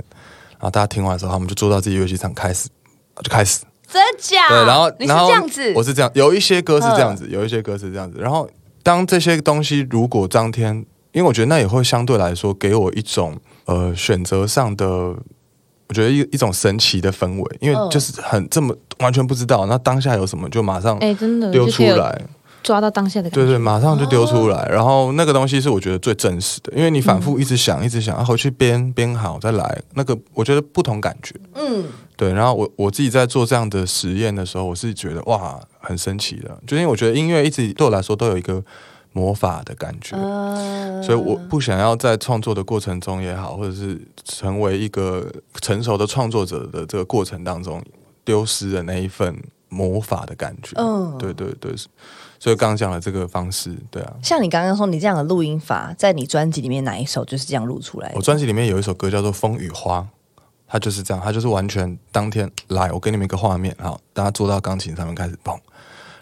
[0.51, 2.69] 然后大家听完之后，我们就坐到自己乐器上开始，
[3.21, 3.59] 就开始，
[3.91, 4.47] 真假？
[4.47, 8.49] 对，然后你是然后这样子，我是这样，有一些歌是这样子，有一些歌是这样子，然后
[8.83, 15.15] 当这些东西如果当天，因为我觉得那也会相对来说给我一种呃选择上的。
[15.87, 22.19] 我觉得一一种神奇的氛围，因为嗯就是很这么完全不知道，那当下有什么就马上哎、真的丢出来，
[22.63, 23.45] 抓到当下的感觉。
[23.45, 24.67] 对对，马上就丢出来。
[24.67, 31.35] 然后那个东西是我觉得最真实的，因为你反复一直想，一直想，啊回去编编好再来，那个我觉得不同感觉。
[31.53, 31.83] 嗯，
[32.17, 38.63] 对，然后我我自己在做这样的实验的时候，我是觉得哇，很神奇的，就因为我觉得音乐一直对我来说都有一个
[39.15, 40.17] 魔法的感觉。
[40.17, 47.81] 呃所以我不想要在创作的过程中也好，或者是成为一个成熟的创作者的这个过程当中，
[48.23, 50.75] 丢失的那一份魔法的感觉。
[50.77, 51.71] 嗯对对对，
[52.39, 58.21] 所以刚刚讲的这个方式，对啊，像你刚刚说，你这样的录音法，在你专辑里面哪一首就是这样录出来的我？
[58.21, 59.99] 专辑里面有一首歌叫做《风雨花》，
[60.67, 65.55] 它就是这样，它就是完全当天来，我给你们一个画面，好，大家坐到钢琴上面开始蹦。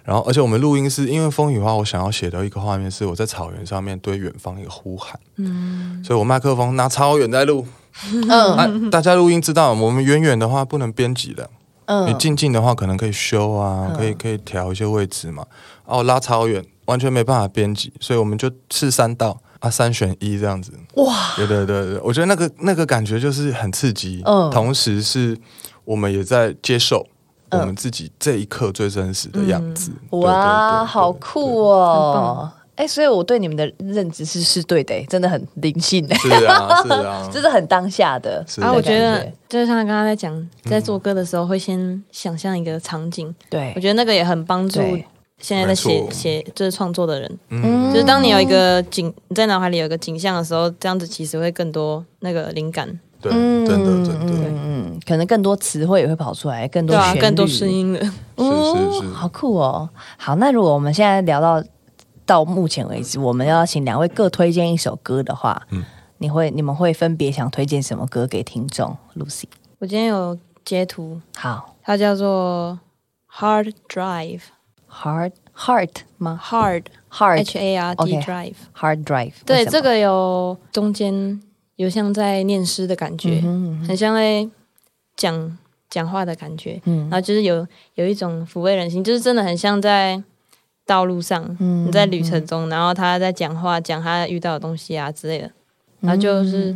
[0.03, 7.65] 然后，而且我们录音是因为《风雨花》，我想要写的一个画面是我在草原上面对远方一个呼喊，嗯，所以我麦克风拿超远在录，
[8.11, 8.29] 嗯。
[8.29, 11.49] 啊，大家录音知道，我们远远的话不能编辑的，
[11.85, 12.07] 嗯。
[12.07, 15.45] 你嗯，近近的话可能可以修啊，可以可以调一些位置嘛。
[15.85, 20.73] 哦，拉超远，完全没办法编辑，所以我们就试三道啊，三选一这样子。
[20.95, 24.51] 哇，对对对对，我觉得那个那个感觉就是很刺激，嗯。
[24.51, 25.37] 同时是
[25.85, 27.12] 我们也在接受嗯
[27.59, 29.91] 我们自己这一刻最真实的样子。
[30.09, 32.51] 对对哇，对好酷哦！
[32.75, 38.43] 哎，所以我对你们的认知是是对的，真的很灵性的，是啊是啊， 这是很当下的。
[38.47, 38.61] 是。
[38.61, 43.71] 然后我觉得就是像刚刚在讲，在做歌的时候会先想象一个场景，对。
[43.75, 44.81] 我，觉得那个也很帮助
[45.37, 47.39] 现在在写写就是创作的人。
[47.49, 47.93] 嗯。
[47.93, 53.31] 就是当你有一个景，你在脑海里有一个景象的时候，这样子其实会更多那个灵感，对，
[53.65, 54.59] 真的真的，嗯
[54.91, 57.99] 嗯，可能更多词汇也会跑出来，更多更多声音了。
[58.03, 59.07] 是哦是。
[59.07, 59.89] 是好酷哦！
[60.17, 61.63] 好，那如果我们现在聊到
[62.25, 65.85] 到目前为止，我们要请两位各推荐一首歌的话，嗯。
[66.17, 69.45] 你会你们会分别想推荐什么歌给听众？Lucy，
[69.79, 71.75] 我今天有截图，好。
[71.81, 72.79] 它叫做
[73.39, 76.83] Hard Drive，Hard Heart 吗？Hard。
[77.15, 81.39] Hard H A R D Drive Hard Drive，对，这个有中间
[81.83, 84.47] 有像在念诗的感觉，嗯哼很像在
[85.15, 85.57] 讲
[85.89, 90.21] 讲话的感觉，嗯然后就是有有一种抚慰人心，就是真的很像在
[90.85, 95.51] 道路上，嗯你在旅程中，然后他在讲话，讲他遇到的东西啊之类的，
[95.99, 96.75] 然后就是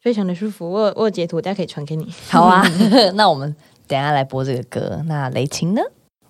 [0.00, 0.70] 非常的舒服。
[0.70, 2.12] 我我截图，大家可以传给你。
[2.28, 2.62] 好啊，
[3.14, 3.54] 那我们
[3.86, 5.02] 等一下来播这个歌。
[5.06, 5.82] 那雷琴呢？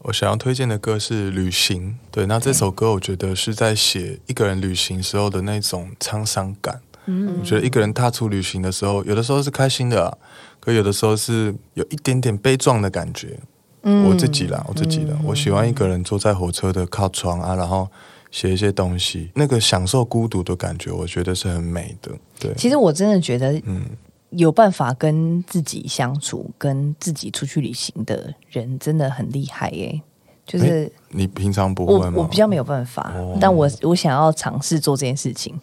[0.04, 6.80] 我想要推荐的歌是《旅行》，对，那这首歌我觉得是在写一个人旅行时候的那种沧桑感。
[7.06, 10.18] 嗯我觉得一个人踏出旅行的时候，有的时候是开心的、啊，
[10.60, 13.38] 可有的时候是有一点点悲壮的感觉。
[13.84, 17.88] 嗯我自己啦，我自己的，我喜欢一个人坐在火车的靠窗啊，然后
[18.30, 22.12] 写一些东西，那个享受孤独的感觉，我觉得是很美的。
[22.38, 23.82] 对，其实我真的觉得嗯，
[24.30, 30.00] 有办法跟自己相处、跟自己出去旅行的人，真的很厉害耶。
[30.46, 32.14] 就是你平常不会吗？
[32.16, 35.58] 我比较没有办法，哦但我我想要尝试做这件事情，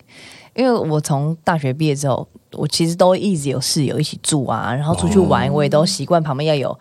[0.59, 6.77] 因为我从大学毕业之后，我其实都一直有室友一起住啊，然后出去玩，我也都习惯旁边要有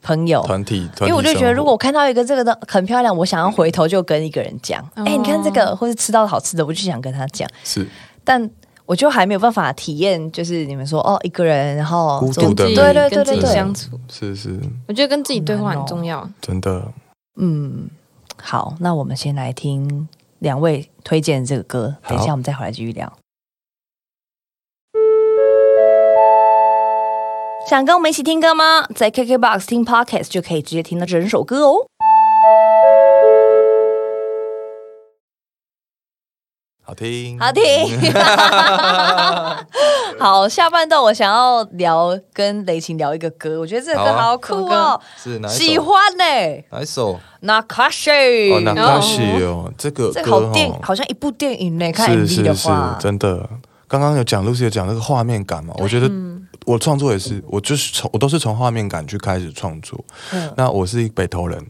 [0.00, 0.40] 朋友。
[0.42, 7.46] 团体，团体因为我就觉得，如果我看到一个这个的很漂亮，我想要回头就跟一个人讲，哎、哦你看这个，或是吃到好吃的，我就想跟他讲。
[7.62, 7.86] 是
[8.24, 8.50] 但
[8.86, 16.26] 我就还没有办法体验，就是你们说哦，一个人，然后孤独的对对对对对，相处，是是，我觉得跟自己对话很重要。
[16.40, 16.82] 真的。
[17.36, 17.88] 嗯，
[18.40, 23.12] 好，那我们先来听两位推荐这个歌，等一下我们再回来继续聊。
[27.68, 28.86] 想跟我们一起听歌吗？
[28.94, 31.86] 在 KKBOX 听 Podcast 就可以直接听到整首歌哦。
[36.88, 37.62] 好听，好听。
[40.18, 45.58] 好，下半段我想要聊跟雷琴聊一个歌，我觉得这个歌好酷哦，是哪一首？
[45.58, 46.24] 喜欢呢、
[46.70, 51.92] 哪一首？Nakashi，哦，那卡西哦，这个这歌好电，哦，好像一部电影呢。
[51.92, 53.46] 看是 MV 的是是话，，真的。
[53.86, 56.10] 刚刚有讲 Lucy 有讲那个画面感嘛，我觉得
[56.64, 60.02] 我创作也是，我就是从我都是从画面感去开始创作。
[60.32, 61.62] 嗯那我是北投人，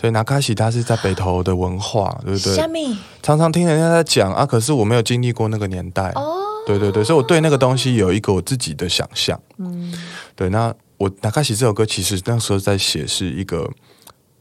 [0.00, 2.96] 所以拿卡西他是在北投的文化，对不对？
[3.22, 6.10] 常常听人家在讲啊，可是我没有经历过那个年代。
[6.14, 9.38] 哦，对对对，所以我对那个东西有一个我自己的想象。
[9.58, 9.92] 嗯，
[10.34, 10.48] 对。
[10.48, 13.70] 那我拿卡西这首歌，其实那时候在写是一个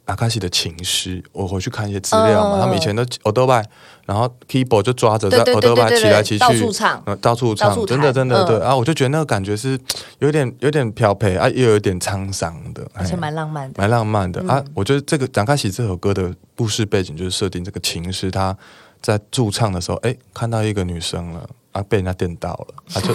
[0.09, 1.23] 拿卡西的情诗。
[1.31, 3.63] 我回去看一些资料嘛，嗯他们以前都 o b y
[4.07, 8.59] 然后 keyboard 就抓着在对 o 对 d o b y 骑来骑去，到处唱呃到处唱，真的嗯真的对。
[8.59, 9.79] 啊，我就觉得那个感觉是
[10.17, 13.75] 有点有点漂培啊，又有点沧桑的，而且哎蛮浪漫的。
[13.77, 14.63] 蛮浪漫的、嗯啊！
[14.73, 18.57] 我觉得这个《展开喜》这首歌的故事背景就是设定这个情诗，他
[19.01, 23.13] 在驻唱的时候，哎，看到一个女生了啊，被人家电到了，啊就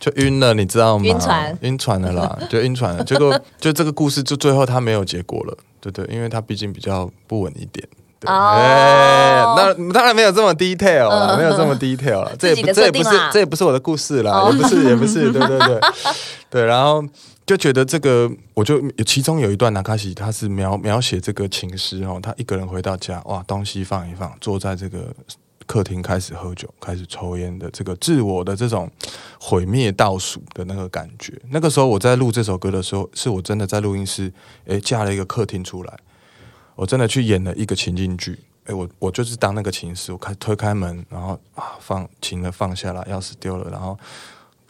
[0.00, 1.04] 就晕了，你知道吗？
[1.04, 3.04] 晕船晕船了啦，就晕船了。
[3.04, 7.86] 结果 就这个故事就最后他没有结果了，对对，因为他毕竟比较不稳一点。
[8.20, 8.54] 对，哦。
[8.56, 14.52] 哎，那当然没有这么 detail 啦，没有这么 detail 了， 这也不这也不是这也不是我的故事啦，哦。
[14.52, 15.80] 也不是也不是， 对对对。
[16.48, 17.04] 对，然后
[17.44, 25.12] 就觉得这个，我就其中有一段纳卡西，他是描描写这个情诗哦，他一个人回到家，哇，东西放一放，坐在这个
[25.66, 28.90] 客厅开始喝酒，开始抽烟的这个自我的这种
[29.40, 31.32] 毁灭倒数的那个感觉。
[31.50, 34.32] 那个时候我在录这首歌的时候，是我真的在录音室，
[34.66, 35.98] 诶，架了一个客厅出来，
[36.74, 38.38] 我真的去演了一个情境剧。
[38.66, 43.98] 诶，我我就是当那个情师，我开推开门，然后啊放琴了放下了，钥匙丢了，然后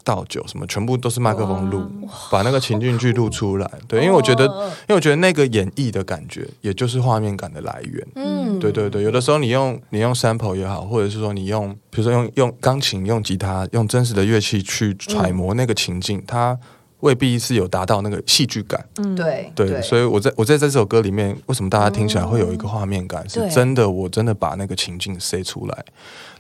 [0.05, 1.85] 倒酒什么，全部都是麦克风录，
[2.31, 3.71] 把那个情境剧录出来。
[3.87, 8.07] 对，因为我觉得，因为我觉得那个演绎的感觉，也就是画面感的来源。
[8.15, 16.59] 嗯，对对对，有的时候你用你用 sample 也好，或者是说你用，比如说用用钢琴、用吉他、用真实的乐器去揣摩那个情境，它
[17.01, 18.85] 未必是有达到那个戏剧感。
[18.99, 23.25] 嗯，对对，所以我在我在这首歌里面，为什么大家听起来会有一个画面感？
[23.33, 25.85] 对是真的，我真的把那个情境塞出来，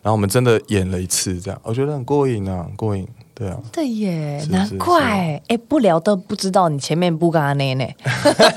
[0.03, 3.07] 然后我们真的演了一次，这样我觉得很过瘾啊，很过瘾。
[3.35, 5.41] 对啊，对耶，是难怪。
[5.49, 7.85] 哎，不聊都不知道你前面不干那呢，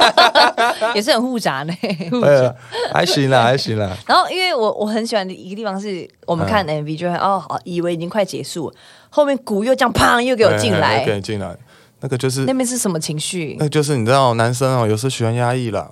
[0.94, 1.74] 也是很复杂呢。
[2.22, 2.54] 呃，
[2.94, 3.96] 还行啦，还行啦。
[4.06, 8.76] 然后，因为我我很喜欢的一个地方是，我们看 MV 就会、哦，好，以为已经快结束了，
[9.10, 11.56] 后面鼓又这样砰又给我进哎哎来，给你进来，
[12.02, 13.56] 那个就是那边是什么情绪？
[13.58, 15.90] 那就是你知道，男生哦，有时候喜欢压抑啦，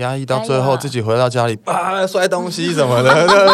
[0.00, 3.52] 压抑到最后自己回到家里， 啊，摔东西什么的， 对不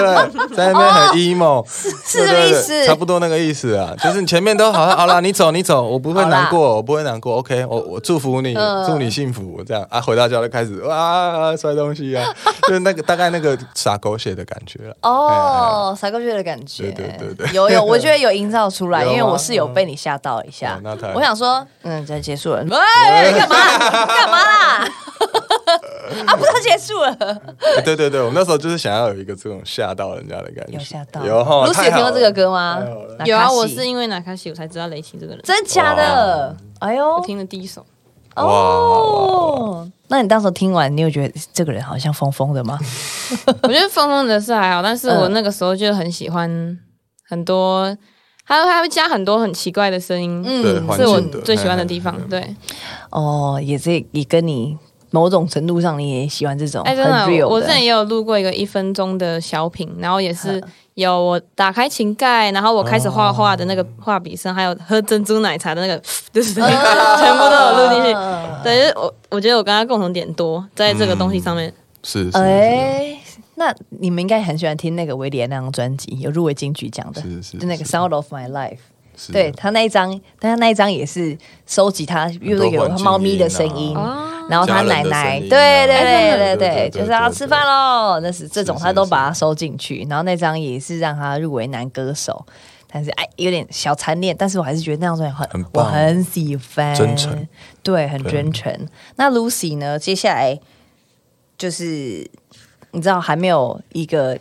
[0.49, 0.57] 对？
[0.57, 2.87] 在那边很 emo，是对对对这个意思。
[2.87, 3.93] 差不多那个意思啊。
[4.03, 9.87] 就是你前面都好，好了， 你走，你走，我不会难过，我不会难过，OK，我我祝福你，嗯祝你幸福，这样。
[9.91, 12.25] 啊，回到家就开始哇摔东西啊，
[12.69, 14.97] 就是那个大概那个撒狗血的感觉了。
[15.03, 17.55] 哦，撒狗血的感觉，对对对对。
[17.55, 20.77] 有有，我觉得有营造出来，因为我是有被你吓到一下。
[20.77, 21.13] 哦那太。
[21.15, 23.57] 我想说，嗯，这结束了，喂，干嘛？
[24.07, 24.39] 干嘛？
[24.39, 24.89] 啦？
[26.27, 27.17] 啊，不是结束了，
[27.77, 31.25] 哎 对对对，我们那时候就是想要有一个这种吓到人家的感觉，有吓到。
[31.25, 31.67] 有哈。
[31.67, 32.83] Lucy 太好了有听过这个歌吗？
[33.25, 36.57] 有啊，我是因为哪卡西我才知道雷奇这个人，真假的？
[36.79, 37.85] 哎呦我，听的第一首。
[38.37, 42.79] 哦，那你当时听完，你有觉得这个人好像疯疯的吗？
[43.63, 46.79] 我觉得疯疯的是还好，但是我嗯那个时候就很喜欢
[47.27, 47.97] 很多，
[48.45, 52.25] 还有还会加很多很奇怪的声音，嗯，是我最喜欢的地方嘿嘿。
[52.25, 52.57] 嘿对，
[53.11, 54.77] 哦，也是也跟你
[55.17, 60.69] 某种程度上，你也喜欢这种哎，真的我之前也有录过一个一分钟的小品，然后也是嗯。
[60.97, 66.03] 有我打开琴盖，然后我开始画画的那个画笔声，还有喝珍珠奶茶的那个，
[66.33, 68.15] 就是全部都有录进去。
[68.15, 71.71] 嗯对，就是我我觉得我跟他共同点多，在这个东西上面。
[72.03, 73.15] 是哎，
[73.57, 78.79] 那你们应该很喜欢听那个维里安那张专辑，有入围金曲奖的，是是就那个《Sound of My Life》。
[79.33, 81.37] 对他那一张，但他那一张也是
[81.67, 90.07] 收集他，因为有猫咪的声音，音啊然后他奶奶，对对对对对就是要吃饭喽，那是这种他都把它收进去。
[90.09, 92.47] 然后那张也是让他入围男歌手，
[92.89, 97.49] 但是哎有点小残念，但是我还是觉得那张专辑很很我很喜欢，真诚，
[97.83, 98.89] 对，很对真诚。
[99.17, 99.99] 那 Lucy 呢？
[99.99, 100.59] 接下来
[101.59, 102.29] 就是
[102.93, 104.39] 你知道还没有一个，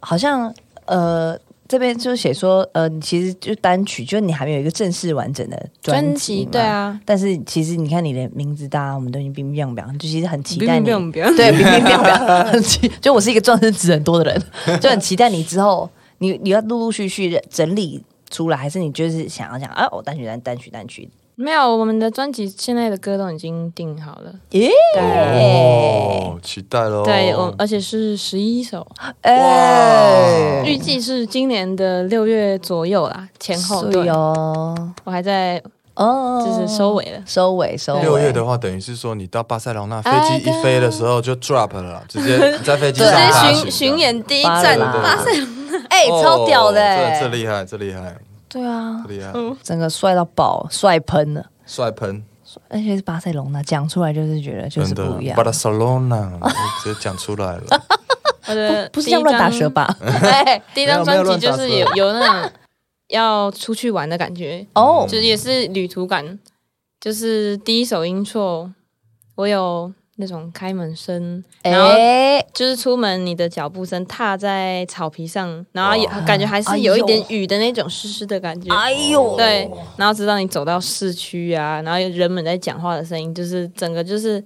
[0.00, 0.54] 好像
[0.86, 1.38] 呃。
[1.68, 10.84] 这边就写说，呃，你其实就单曲，就是你还没有一个正式完整的专专辑对啊，但是其实你看你的名字，大家我们都已经冰冰表，就其实很期待你。
[10.84, 21.08] 不用不用，对，冰冰冰表，很期就我是一个撞生值很多的人，就很期待你之后，你你要陆陆续续的整理出来，还是你就是想要讲啊，我单曲单单曲单曲
[21.38, 24.32] 没有，我们的专辑现在的歌都已经定好了。
[24.52, 27.04] 耶，哦，期待喽！
[27.04, 28.86] 对，我而且是十一首，
[29.20, 33.82] 哎，预计是今年的六月左右啦，前后。
[33.84, 34.74] 对对，哦，
[35.04, 35.62] 我还在
[35.94, 37.20] 哦，就是收尾了。
[37.26, 38.00] 收尾收尾。
[38.00, 45.30] 六月的话，等于是说你到巴塞隆那飞哎机一飞的时候就 drop 了啦，直接 在飞机上啊直接巡巡演第一站拉巴塞
[45.90, 46.80] 哎，哦超屌的。
[46.80, 48.16] 这这哎，厉害，这厉害，
[48.56, 49.32] 对啊这，厉害，
[49.62, 51.44] 整个帅到爆，帅喷了。
[51.66, 52.24] 帅喷，
[52.70, 55.52] 而且是巴塞隆纳，讲出来就是觉得就是不一样巴。
[55.52, 56.30] 塞隆纳
[56.82, 57.82] 直接讲出来了，
[58.48, 59.84] 我的不是这样乱打舌吧？
[59.86, 59.96] 吧？
[60.22, 62.52] 哎第一张专辑就是有有那种
[63.08, 66.38] 要出去玩的感觉，哦就是也是旅途感。
[66.98, 68.72] 就是第一首音错，
[69.34, 78.74] 我有那种开门声，然后哎，就是出门你的脚步声踏在草皮上，然后也感觉还是有一点雨的那种湿湿的感觉。
[78.74, 84.42] 哎呦，对，然后直到你走到市区啊，然后人们在讲话的声音，就是整个就是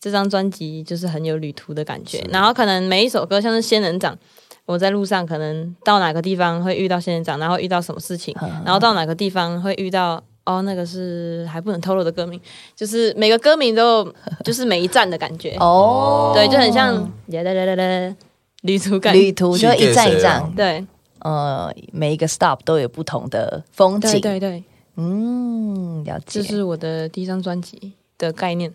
[0.00, 2.24] 这张专辑就是很有旅途的感觉。
[2.30, 4.16] 然后可能每一首歌像是仙人掌，
[4.64, 8.32] 我在路上可能到哪个地方会遇到仙人掌，然后遇到什么事情，
[8.64, 10.22] 然后到哪个地方会遇到。
[10.44, 12.40] 哦，那个是还不能透露的歌名，
[12.76, 14.14] 就是每个歌名都有
[14.44, 16.94] 就是每一站的感觉，哦，对，就很像
[17.30, 18.16] 哒哒哒哒哒
[18.62, 20.86] 旅途感，旅途，就一站一站啊，对
[21.20, 24.20] 呃，每一个 stop 都有不同的风对景。
[24.20, 24.64] 对对，
[24.96, 26.24] 嗯，了解。
[26.26, 28.70] 这是我的第一张专辑的概念。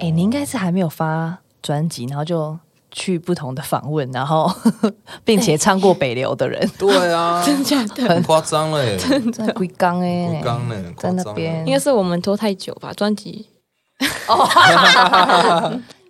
[0.00, 2.58] 哎，你应该是还没有发专辑，然后就
[2.94, 4.50] 去不同的访问，然后
[5.26, 8.08] 并且唱过北流的人，对啊， 真假的？
[8.08, 8.96] 很夸张嘞，
[9.32, 12.92] 在龟缸哎不，刚呢，在那边应该是我们拖太久吧？
[12.92, 13.46] 专辑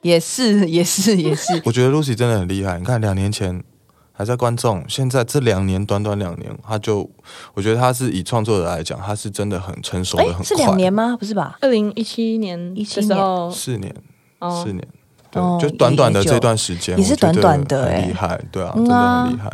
[0.03, 2.78] 也是也是也是， 我觉得 Lucy 真的很厉害。
[2.78, 3.64] 你看，两年前
[4.12, 7.11] 还在观众，现在这两年短短两年，他就
[7.55, 10.45] 我觉得他是以创作者来讲，他是真的很成熟的，很快。
[10.45, 11.16] 是两年吗？
[11.18, 11.57] 不是吧？
[11.62, 13.95] 二零一七年17的时候，四年，
[14.41, 14.87] 哦四年，
[15.35, 19.51] 对，哦就短短的这段时间，也是短短的欸很厉害，对啊，真的很厉害。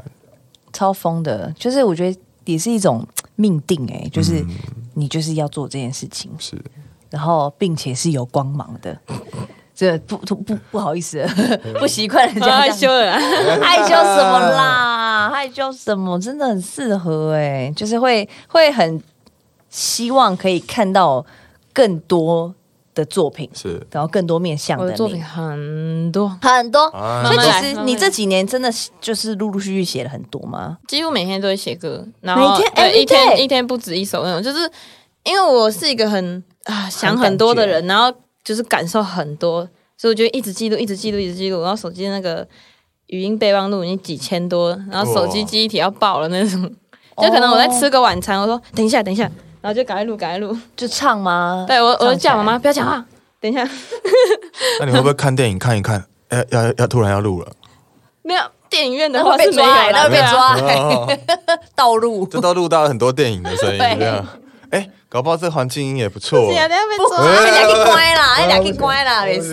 [0.73, 3.05] 超疯的，就是我觉得也是一种
[3.37, 4.49] 命定哎、就是嗯
[4.95, 6.57] 你就是要做这件事情，是
[7.11, 8.97] 然后并且是有光芒的。
[9.75, 11.27] 这不不不不好意思，
[11.81, 13.13] 不习惯人家害羞了。
[13.63, 15.31] 害羞什么啦？
[15.33, 16.19] 害羞什么？
[16.21, 19.03] 真的很适合哎、就是会会很
[19.71, 21.25] 希望可以看到
[21.73, 22.55] 更多
[22.95, 26.87] 的作品，是，然后更多面向的你我的作品很多，很多。
[26.89, 27.23] 啊。
[27.25, 30.79] 所以其实你这几年真的是就是陆陆续续写了很多吗？
[30.89, 32.73] 几乎每天都会写歌，然后每天？
[32.75, 34.71] 对 every 一天一天不止一首那种，就是
[35.25, 38.13] 因为我是一个很啊想很多的人，然后
[38.43, 42.47] 就是感受很多，所以我就一直记录，一直记录，一直记录，然后手机那个
[43.07, 45.45] 语音备忘录已经几千多，然后手机哇。
[45.47, 46.63] 记忆体要爆了那种，
[47.19, 49.31] 就可能我在吃个晚餐，我说等一下，等一下，
[49.61, 51.65] 然后就赶快录，赶快录，就唱吗？
[51.69, 53.05] 对我我就唱起来叫妈妈不要讲话，
[53.41, 53.69] 等一下，
[54.81, 56.05] 那你会不会看电影看一看？
[56.29, 57.53] 哎，要要要突然要录了，
[58.23, 61.19] 没有电影院的那话是没有那啦，会被抓、欸，哦
[61.75, 62.27] 道路。
[62.27, 64.27] 这都录到很多电影的声音， 对这样。
[64.71, 66.39] 哎，搞不好这环境音也不错。
[66.39, 67.19] 是啊，等一下被不，抓。
[67.27, 69.53] 哎呀，去乖啦，哎呀，去乖啦，没事，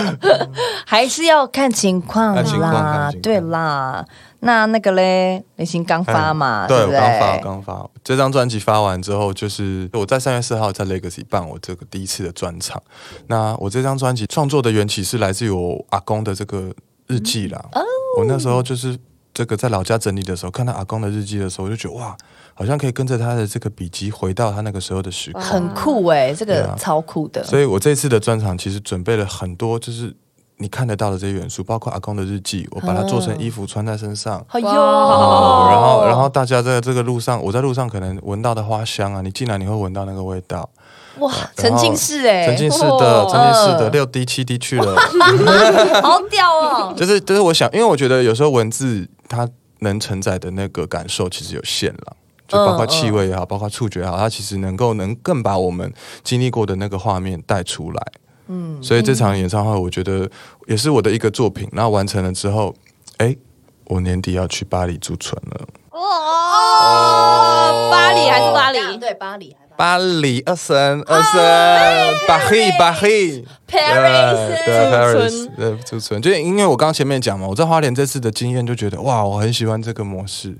[0.84, 3.22] 还是要看情况看情况看啦情况。
[3.22, 4.04] 对啦，
[4.40, 6.98] 那那个嘞，雷星刚发嘛，哎对，不对？
[6.98, 7.90] 我刚发，刚发。
[8.02, 12.82] 这张专辑发完之后，就是我在三月四号在 Legacy 办我这个第一次的专场。
[13.28, 16.72] 那我这张专辑创作的缘起是来自于我阿公的这个
[17.06, 17.62] 日记啦。
[17.72, 17.86] 嗯哦
[18.18, 18.98] 我那时候就是
[19.32, 22.16] 这个在老家整理的时候，看到阿公的日记的时候，我就觉得哇，
[22.54, 25.40] 好像可以跟着他的这个笔记回到他那个时候的时空。
[25.40, 27.44] 很酷哎，这个超酷的。
[27.44, 30.12] 所以我这次的专场其实准备了很多，就是
[30.60, 34.44] 你看得到的这些元素，包括阿公的日记，我把它做成衣服穿在身上。
[34.50, 40.68] 哎呦，哦，然后，然后大家在这个路上，我在路上可能闻到的花香啊，你进来你会闻到那个味道。
[41.18, 44.94] 哇，沉浸式哎，沉浸式的，沉浸式的，六 D 七 D 去了。
[46.02, 46.92] 好屌哦！
[46.96, 49.48] 就是，就是我想，因为我觉得有时候文字它
[49.78, 52.16] 能承载的那个感受其实有限了。
[52.46, 55.92] 就包括气味也好，包括触觉也好，它其实能够能更把我们
[56.22, 58.06] 经历过的那个画面带出来。
[58.52, 60.28] 嗯，所以这场演唱会，我觉得
[60.66, 61.68] 也是我的一个作品。
[61.70, 62.74] 然后完成了之后，
[63.18, 63.36] 哎，
[63.84, 65.66] 我年底要去巴黎驻村了。
[65.92, 68.98] 哦，巴黎还是巴黎？
[68.98, 70.40] 对，巴黎，巴黎。
[70.40, 73.46] 二三二三，巴黎巴黎。
[73.70, 80.56] Paris 对 Paris 村对驻村，就是因为我刚刚前面讲嘛，我在花莲这次的经验就觉得哇，我很喜欢这个模式，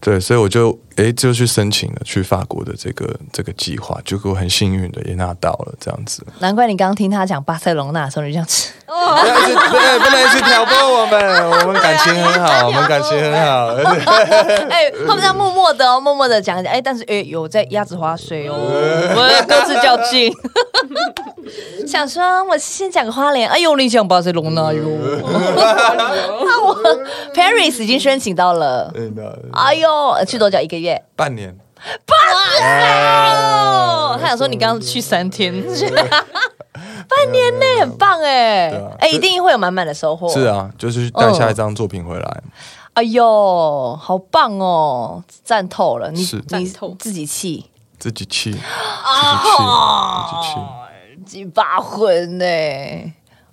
[0.00, 6.22] 对，所以我就诶就去申请了去法国的这个这个计划，结果很幸运的也拿到了这样子。
[6.40, 8.70] 难怪你刚刚听他讲巴塞隆纳的时候，你就这样子。
[8.86, 8.92] 不
[9.26, 13.68] 要一直对，不能一直挑拨我们，我们感情很好， 我们感情很好。
[14.68, 18.54] 哎、他们这样默默的哦，默默的讲讲，哎、但是哎、有在鸭子划水哦，
[19.16, 20.30] 我们各自较劲。
[21.86, 24.82] 想说，我先讲个花莲，哎呦，你讲巴塞隆纳哟，
[26.44, 26.76] 那我
[27.34, 28.92] Paris 已经申请到了，
[29.52, 30.58] 哎呦，去多久？
[30.60, 30.89] 一个月？
[31.16, 31.56] 半年。
[32.06, 32.18] 半
[32.62, 38.70] 哦，他想说你刚刚去三天，半年内很棒哎。
[38.98, 40.28] 哎，一定会有满满的收获。
[40.28, 42.42] 是，啊，就是去带下一张作品回来。
[42.94, 46.66] 哎呦，好棒哦，赞透了，你你
[46.98, 47.70] 自己气。
[47.98, 48.58] 自己气，自己
[49.04, 49.48] 啊气，
[50.30, 50.54] 自己气。
[51.24, 52.44] 几把魂呢、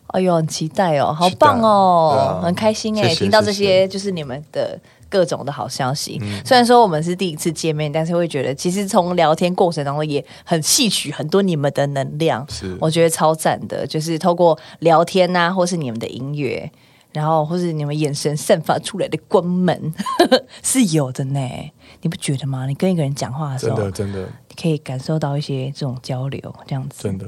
[0.07, 4.79] 哎呦，很期待哦，好棒哦，很开心哎、听到这些就是你们的
[5.09, 6.19] 各种的好消息。
[6.21, 13.85] 嗯虽然说我们是第一次见面，但是会觉得其实从聊天过程当中也很吸取很多你们的能量，是我觉得超赞的。
[13.87, 16.71] 就是透过聊天呐、或是你们的音乐。
[17.13, 19.91] 然后，或是你们眼神散发出来的光门
[20.61, 21.39] 是有的呢，
[22.01, 22.67] 你不觉得吗？
[22.67, 27.01] 你跟一个人讲话的时候，真的，真的，你可以感受到一些这种交流，这样子。
[27.01, 27.25] 真的，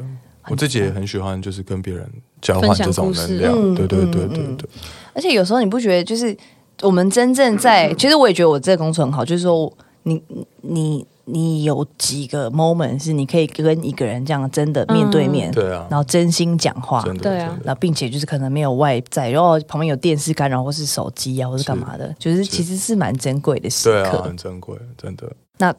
[0.48, 2.08] 我自己也很喜欢，就是跟别人
[2.40, 3.54] 交换这种能量。
[3.56, 4.70] 嗯对对对嗯嗯对对，
[5.14, 6.38] 而且有时候你不觉得，就是
[6.82, 9.72] 我们真正在，其实我也觉得我这个工作很好，就是说
[10.04, 10.22] 你
[10.62, 24.22] 你你有几个 moment 是你可以跟一个人这样真的面对面，对啊然后真心讲话，对啊然后并且就是可能没有外在，然后旁边有电视干扰或是手机啊，或是干嘛的，就是其实是蛮珍贵的时对啊，刻。
[24.24, 25.32] 很珍贵，真的。
[25.58, 25.74] 那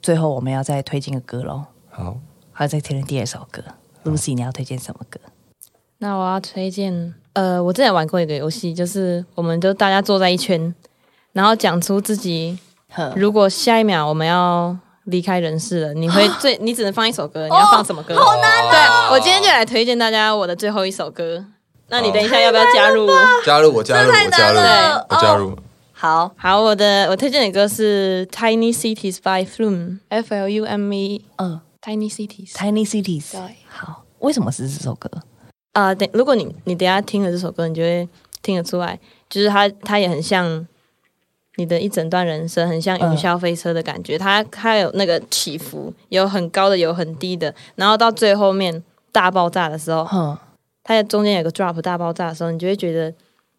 [0.00, 2.16] 最后我们要再推荐个歌喽，好，
[2.52, 3.62] 还要再推荐第二首歌。
[4.04, 5.20] Lucy，你要推荐什么歌？
[5.98, 10.74] 那我要推荐，呃，我之前玩过一个游戏，就是我们就大家坐在一圈，
[11.32, 12.58] 然后讲出自己，
[12.90, 18.14] 哼如果下一秒我们要离开人世了，你会 最，你只能放一首歌，你要放什么歌？
[18.16, 21.44] 好难对，我今天就来推荐大家我的最后一首歌。
[21.88, 23.08] 那你等一下要不要加入？
[23.44, 24.58] 加入我加入我加入
[25.08, 25.58] 我加入。
[25.92, 32.52] 好，好，我的我推荐的歌是 Tiny Cities by Flume，F L U M E 嗯 Tiny Cities。
[32.52, 33.32] ，Tiny Cities。
[33.32, 35.10] 对好，为什么是这首歌？
[35.72, 38.08] 啊、等如果你你等下听了这首歌，你就会
[38.42, 38.98] 听得出来，
[39.28, 40.66] 就是它它也很像
[41.56, 44.18] 你的一整段人生，很像云霄飞车的感觉。
[44.18, 50.38] 它它有那个起伏，有很高的，有很低的，然后到最后面大爆炸的时候，哼，
[50.82, 53.12] 它的中间有个 drop 大爆炸的时候，你就会觉得。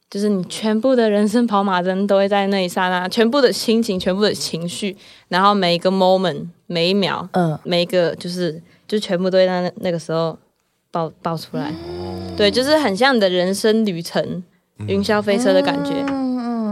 [0.10, 4.94] 就是你全部的人生跑马灯都会在那一刹那，全部的心情、全部的情绪，
[5.30, 10.38] 然后每一个 moment、每一秒，嗯，每一个就是就全部都会在那那个时候
[10.92, 11.74] 爆爆出来，
[12.36, 14.44] 对，就是很像你的人生旅程，
[14.88, 15.94] 云霄飞车的感觉。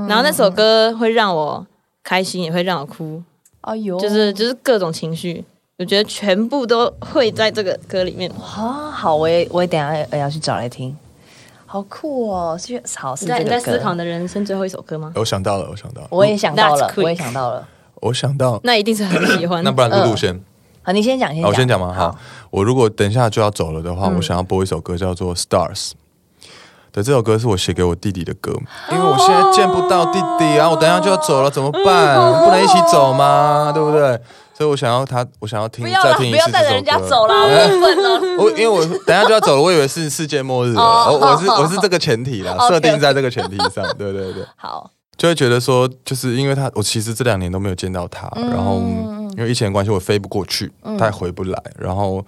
[0.08, 1.66] 然后那首歌会让我
[2.04, 3.24] 开心，也会让我哭，
[3.62, 5.46] 哎呦，就是就是各种情绪，
[5.78, 8.30] 我觉得全部都会在这个歌里面。
[8.32, 10.98] 啊，好，我也我也等下也要去找来听，
[11.66, 12.58] 好酷哦！
[12.58, 15.14] 是好是你在你在思考你的人生最后一首歌吗？
[15.16, 17.68] 我想到了，我想到了，我也想到了我也想到了。
[18.02, 19.62] 我想到，那一定是很喜欢。
[19.66, 20.34] 那不然露露先，
[20.82, 21.94] 好，你先讲，先，讲，我先讲嘛。
[21.94, 22.18] 好，
[22.52, 25.90] 我如果等一下就要走了的话，嗯我想要播一首歌叫做《Stars》。
[26.92, 28.52] 对，这首歌是我写给我弟弟的歌，
[28.92, 32.18] 因为我现在见不到弟弟啊，我等一下就要走了，怎么办？
[32.44, 33.72] 不能一起走吗？
[33.74, 34.20] 对不对？
[34.58, 36.76] 所以我想要他，我想要听再听一不要带着次这首歌。
[36.76, 38.44] 人家走了，好过分哦。
[38.44, 44.44] 我因为我等一下就要走了，我以为是世界末日了， 哦我我是我是这个前提啦 设定在这个前提上，对对对。
[44.58, 48.82] 好，就会觉得说，就是因为他，我其实这两年都没有见到他，嗯然后
[49.38, 52.26] 因为疫情的关系，我飞不过去，他也回不来，然后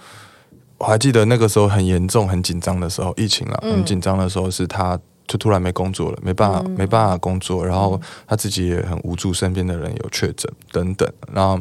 [0.77, 3.73] 我还记得那个时候很严重、很紧张的时候，疫情了，嗯。
[3.73, 11.59] 很紧张的时候是他就突然没工作了，没办法、没办法工作，然后他自己也很无助，身边的人有确诊等等，然后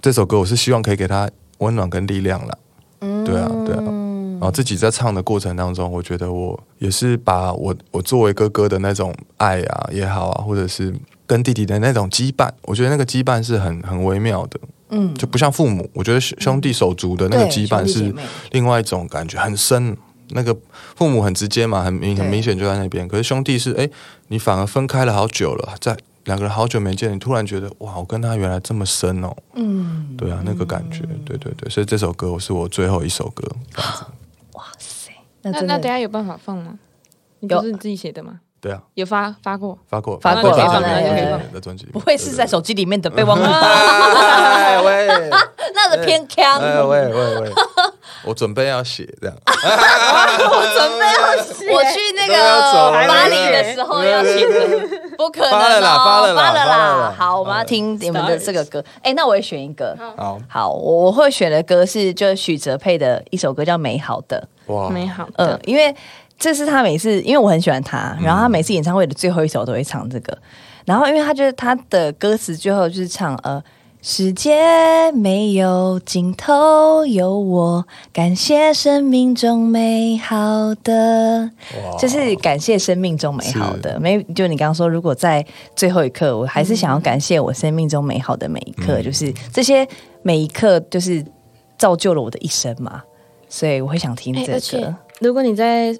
[0.00, 2.58] 这首歌我是希望可以给他温暖跟力量啦，
[3.00, 3.82] 对啊，对啊。
[4.38, 10.94] 然后自己在唱的过程当中，我觉得我也是把我我作为哥哥的那种爱啊也好啊，或者是
[11.26, 14.60] 跟弟弟的那种羁绊，我觉得那个羁绊是很很微妙的，
[14.90, 15.88] 嗯，就不像父母。
[15.92, 18.14] 我觉得兄兄弟手足的那个羁绊是
[18.52, 19.96] 另外一种感觉，很深。
[20.30, 20.52] 那个
[20.96, 23.06] 父母很直接嘛，很明很明显就在那边。
[23.06, 23.88] 可是兄弟是，哎，
[24.26, 29.32] 你反而分开了好久了，在两个人好久没见，你突然觉得哇，我跟他原来这么深哦。
[29.54, 33.48] 嗯，对啊，那个感觉，对对对，所以这首歌我是我最后一首歌。
[34.54, 35.12] 哇塞，
[35.42, 36.76] 那那那等下有办法放吗？
[37.38, 38.40] 你有不是你自己写的吗？
[38.66, 39.78] 对啊，有发发过？
[39.88, 43.62] 发过发过可以放在专辑不会是在手机里面的备忘录吧？
[45.74, 46.58] 那是偏腔。
[46.58, 47.52] 哎喂喂喂，
[48.26, 55.06] 我准备要写这样， 我准备要写，我去那个巴黎的时候要写的。
[55.16, 58.84] 不可能、了啦发了啦发了啦好，我们要听你们的这个歌。
[59.02, 59.96] 哎、那我也选一个。
[60.16, 64.46] 好好，我我会选的歌是就是许哲佩的一首歌叫《美好的》。
[64.74, 65.94] 哇，美好嗯的，，因为
[66.38, 70.36] 这是他每次，因为我很喜欢他，然后他每次演唱会的最后一首都会唱这个，
[70.84, 73.62] 然后因为他就是他的歌词最后就是唱呃。
[74.02, 81.50] 世界没有尽头，有我感谢生命中美好的，
[81.98, 83.98] 就是感谢生命中美好的。
[83.98, 89.84] 没就你刚刚说，如果在最后一刻，我还是想要感谢我生命中美好的每一刻，嗯就是这些
[90.22, 91.24] 每一刻，就是
[91.76, 93.02] 造就了我的一生嘛。
[93.48, 94.94] 所以我会想听这哎而且个。
[95.20, 95.92] 如果你在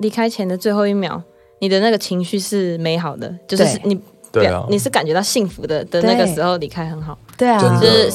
[0.00, 1.22] 离开前的最后一秒，
[1.60, 3.80] 你的那个情绪是美好的，就是对。
[3.84, 4.00] 你
[4.32, 4.66] 对啊。
[4.68, 7.48] 你是感觉到幸福的的那个时候离开很好，对。
[7.48, 8.10] 啊，真的就是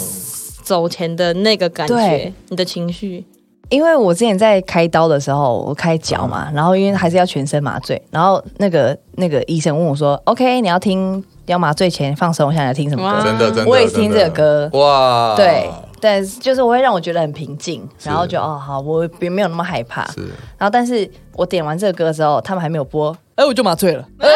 [0.64, 3.24] 走前的那个感觉对，你的情绪，
[3.70, 13.20] 因为我之前在开刀的时候，我开脚嘛，然后因为还是要全身麻醉，然后那个那个医生问我说：“OK，你要听要麻醉前放松一下，你要听什么哇。
[13.20, 14.70] 歌真的真的，我也是听这个歌。
[14.74, 15.70] 哇，对，
[16.00, 20.06] 但是就是我会让我觉得很平静，然后就哦好，我并没有那么害怕。
[20.12, 20.22] 是，
[20.58, 24.30] 然后但是我点完这个歌之后，他们还没有播，哎，我就麻醉了， 还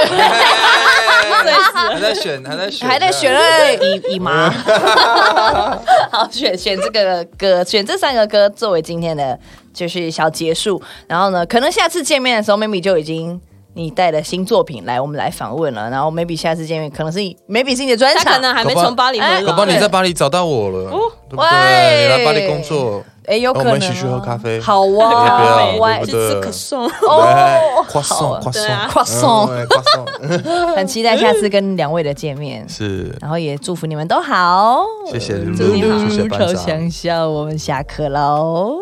[2.00, 3.40] 在选，还在选，还在选了
[3.76, 4.50] 姨姨妈。
[6.12, 9.38] 好，选选这个歌，选这三个歌作为今天的
[9.74, 10.82] 就是小结束。
[11.08, 13.40] 然后呢，可能下次见面的时候，maybe 就已经
[13.80, 15.90] 你带了新作品来，我们来访问了。
[15.90, 19.42] 然后 maybe 下次见面，可能是 maybe 是你的专场，他可能还没从巴黎回来。
[19.42, 20.90] 搞不好，你在巴黎找到我了，
[21.30, 22.02] 对不喂对？
[22.02, 24.60] 你来巴黎工作，哎，有可能、我们一起去喝咖啡。
[24.60, 26.28] 好要不啊，要我对不对？
[26.28, 28.42] 去吃可颂，哦，夸送，好啊。
[28.44, 32.68] 夸送对啊，夸送，嗯夸送， 很期待下次跟两位的见面。
[32.68, 35.88] 是，然后也祝福你们都好，谢谢露祝你好。
[35.88, 38.76] 露，谢谢班长，想笑，我们下课喽。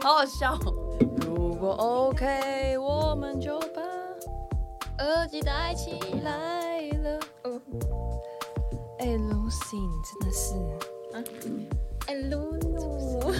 [0.00, 0.58] 好好笑。
[1.64, 3.80] 如果 OK，我们就把
[5.02, 5.92] 耳机戴起
[6.22, 6.82] 来。
[6.82, 7.18] 来了。
[8.98, 10.52] 哎，Lucy，你真的是，
[12.06, 13.32] 哎，露露，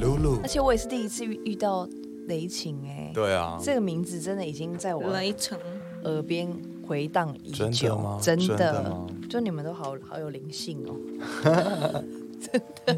[0.00, 1.88] 露露而，且我也是第一次遇遇到
[2.26, 3.12] 雷晴哎。
[3.14, 5.56] 对啊，这个名字真的已经在我雷城，
[6.02, 6.52] 耳边
[6.84, 9.06] 回荡已真久的吗，真真的吗？
[9.30, 10.96] 就你们都好好有灵性哦。
[12.40, 12.94] 真的，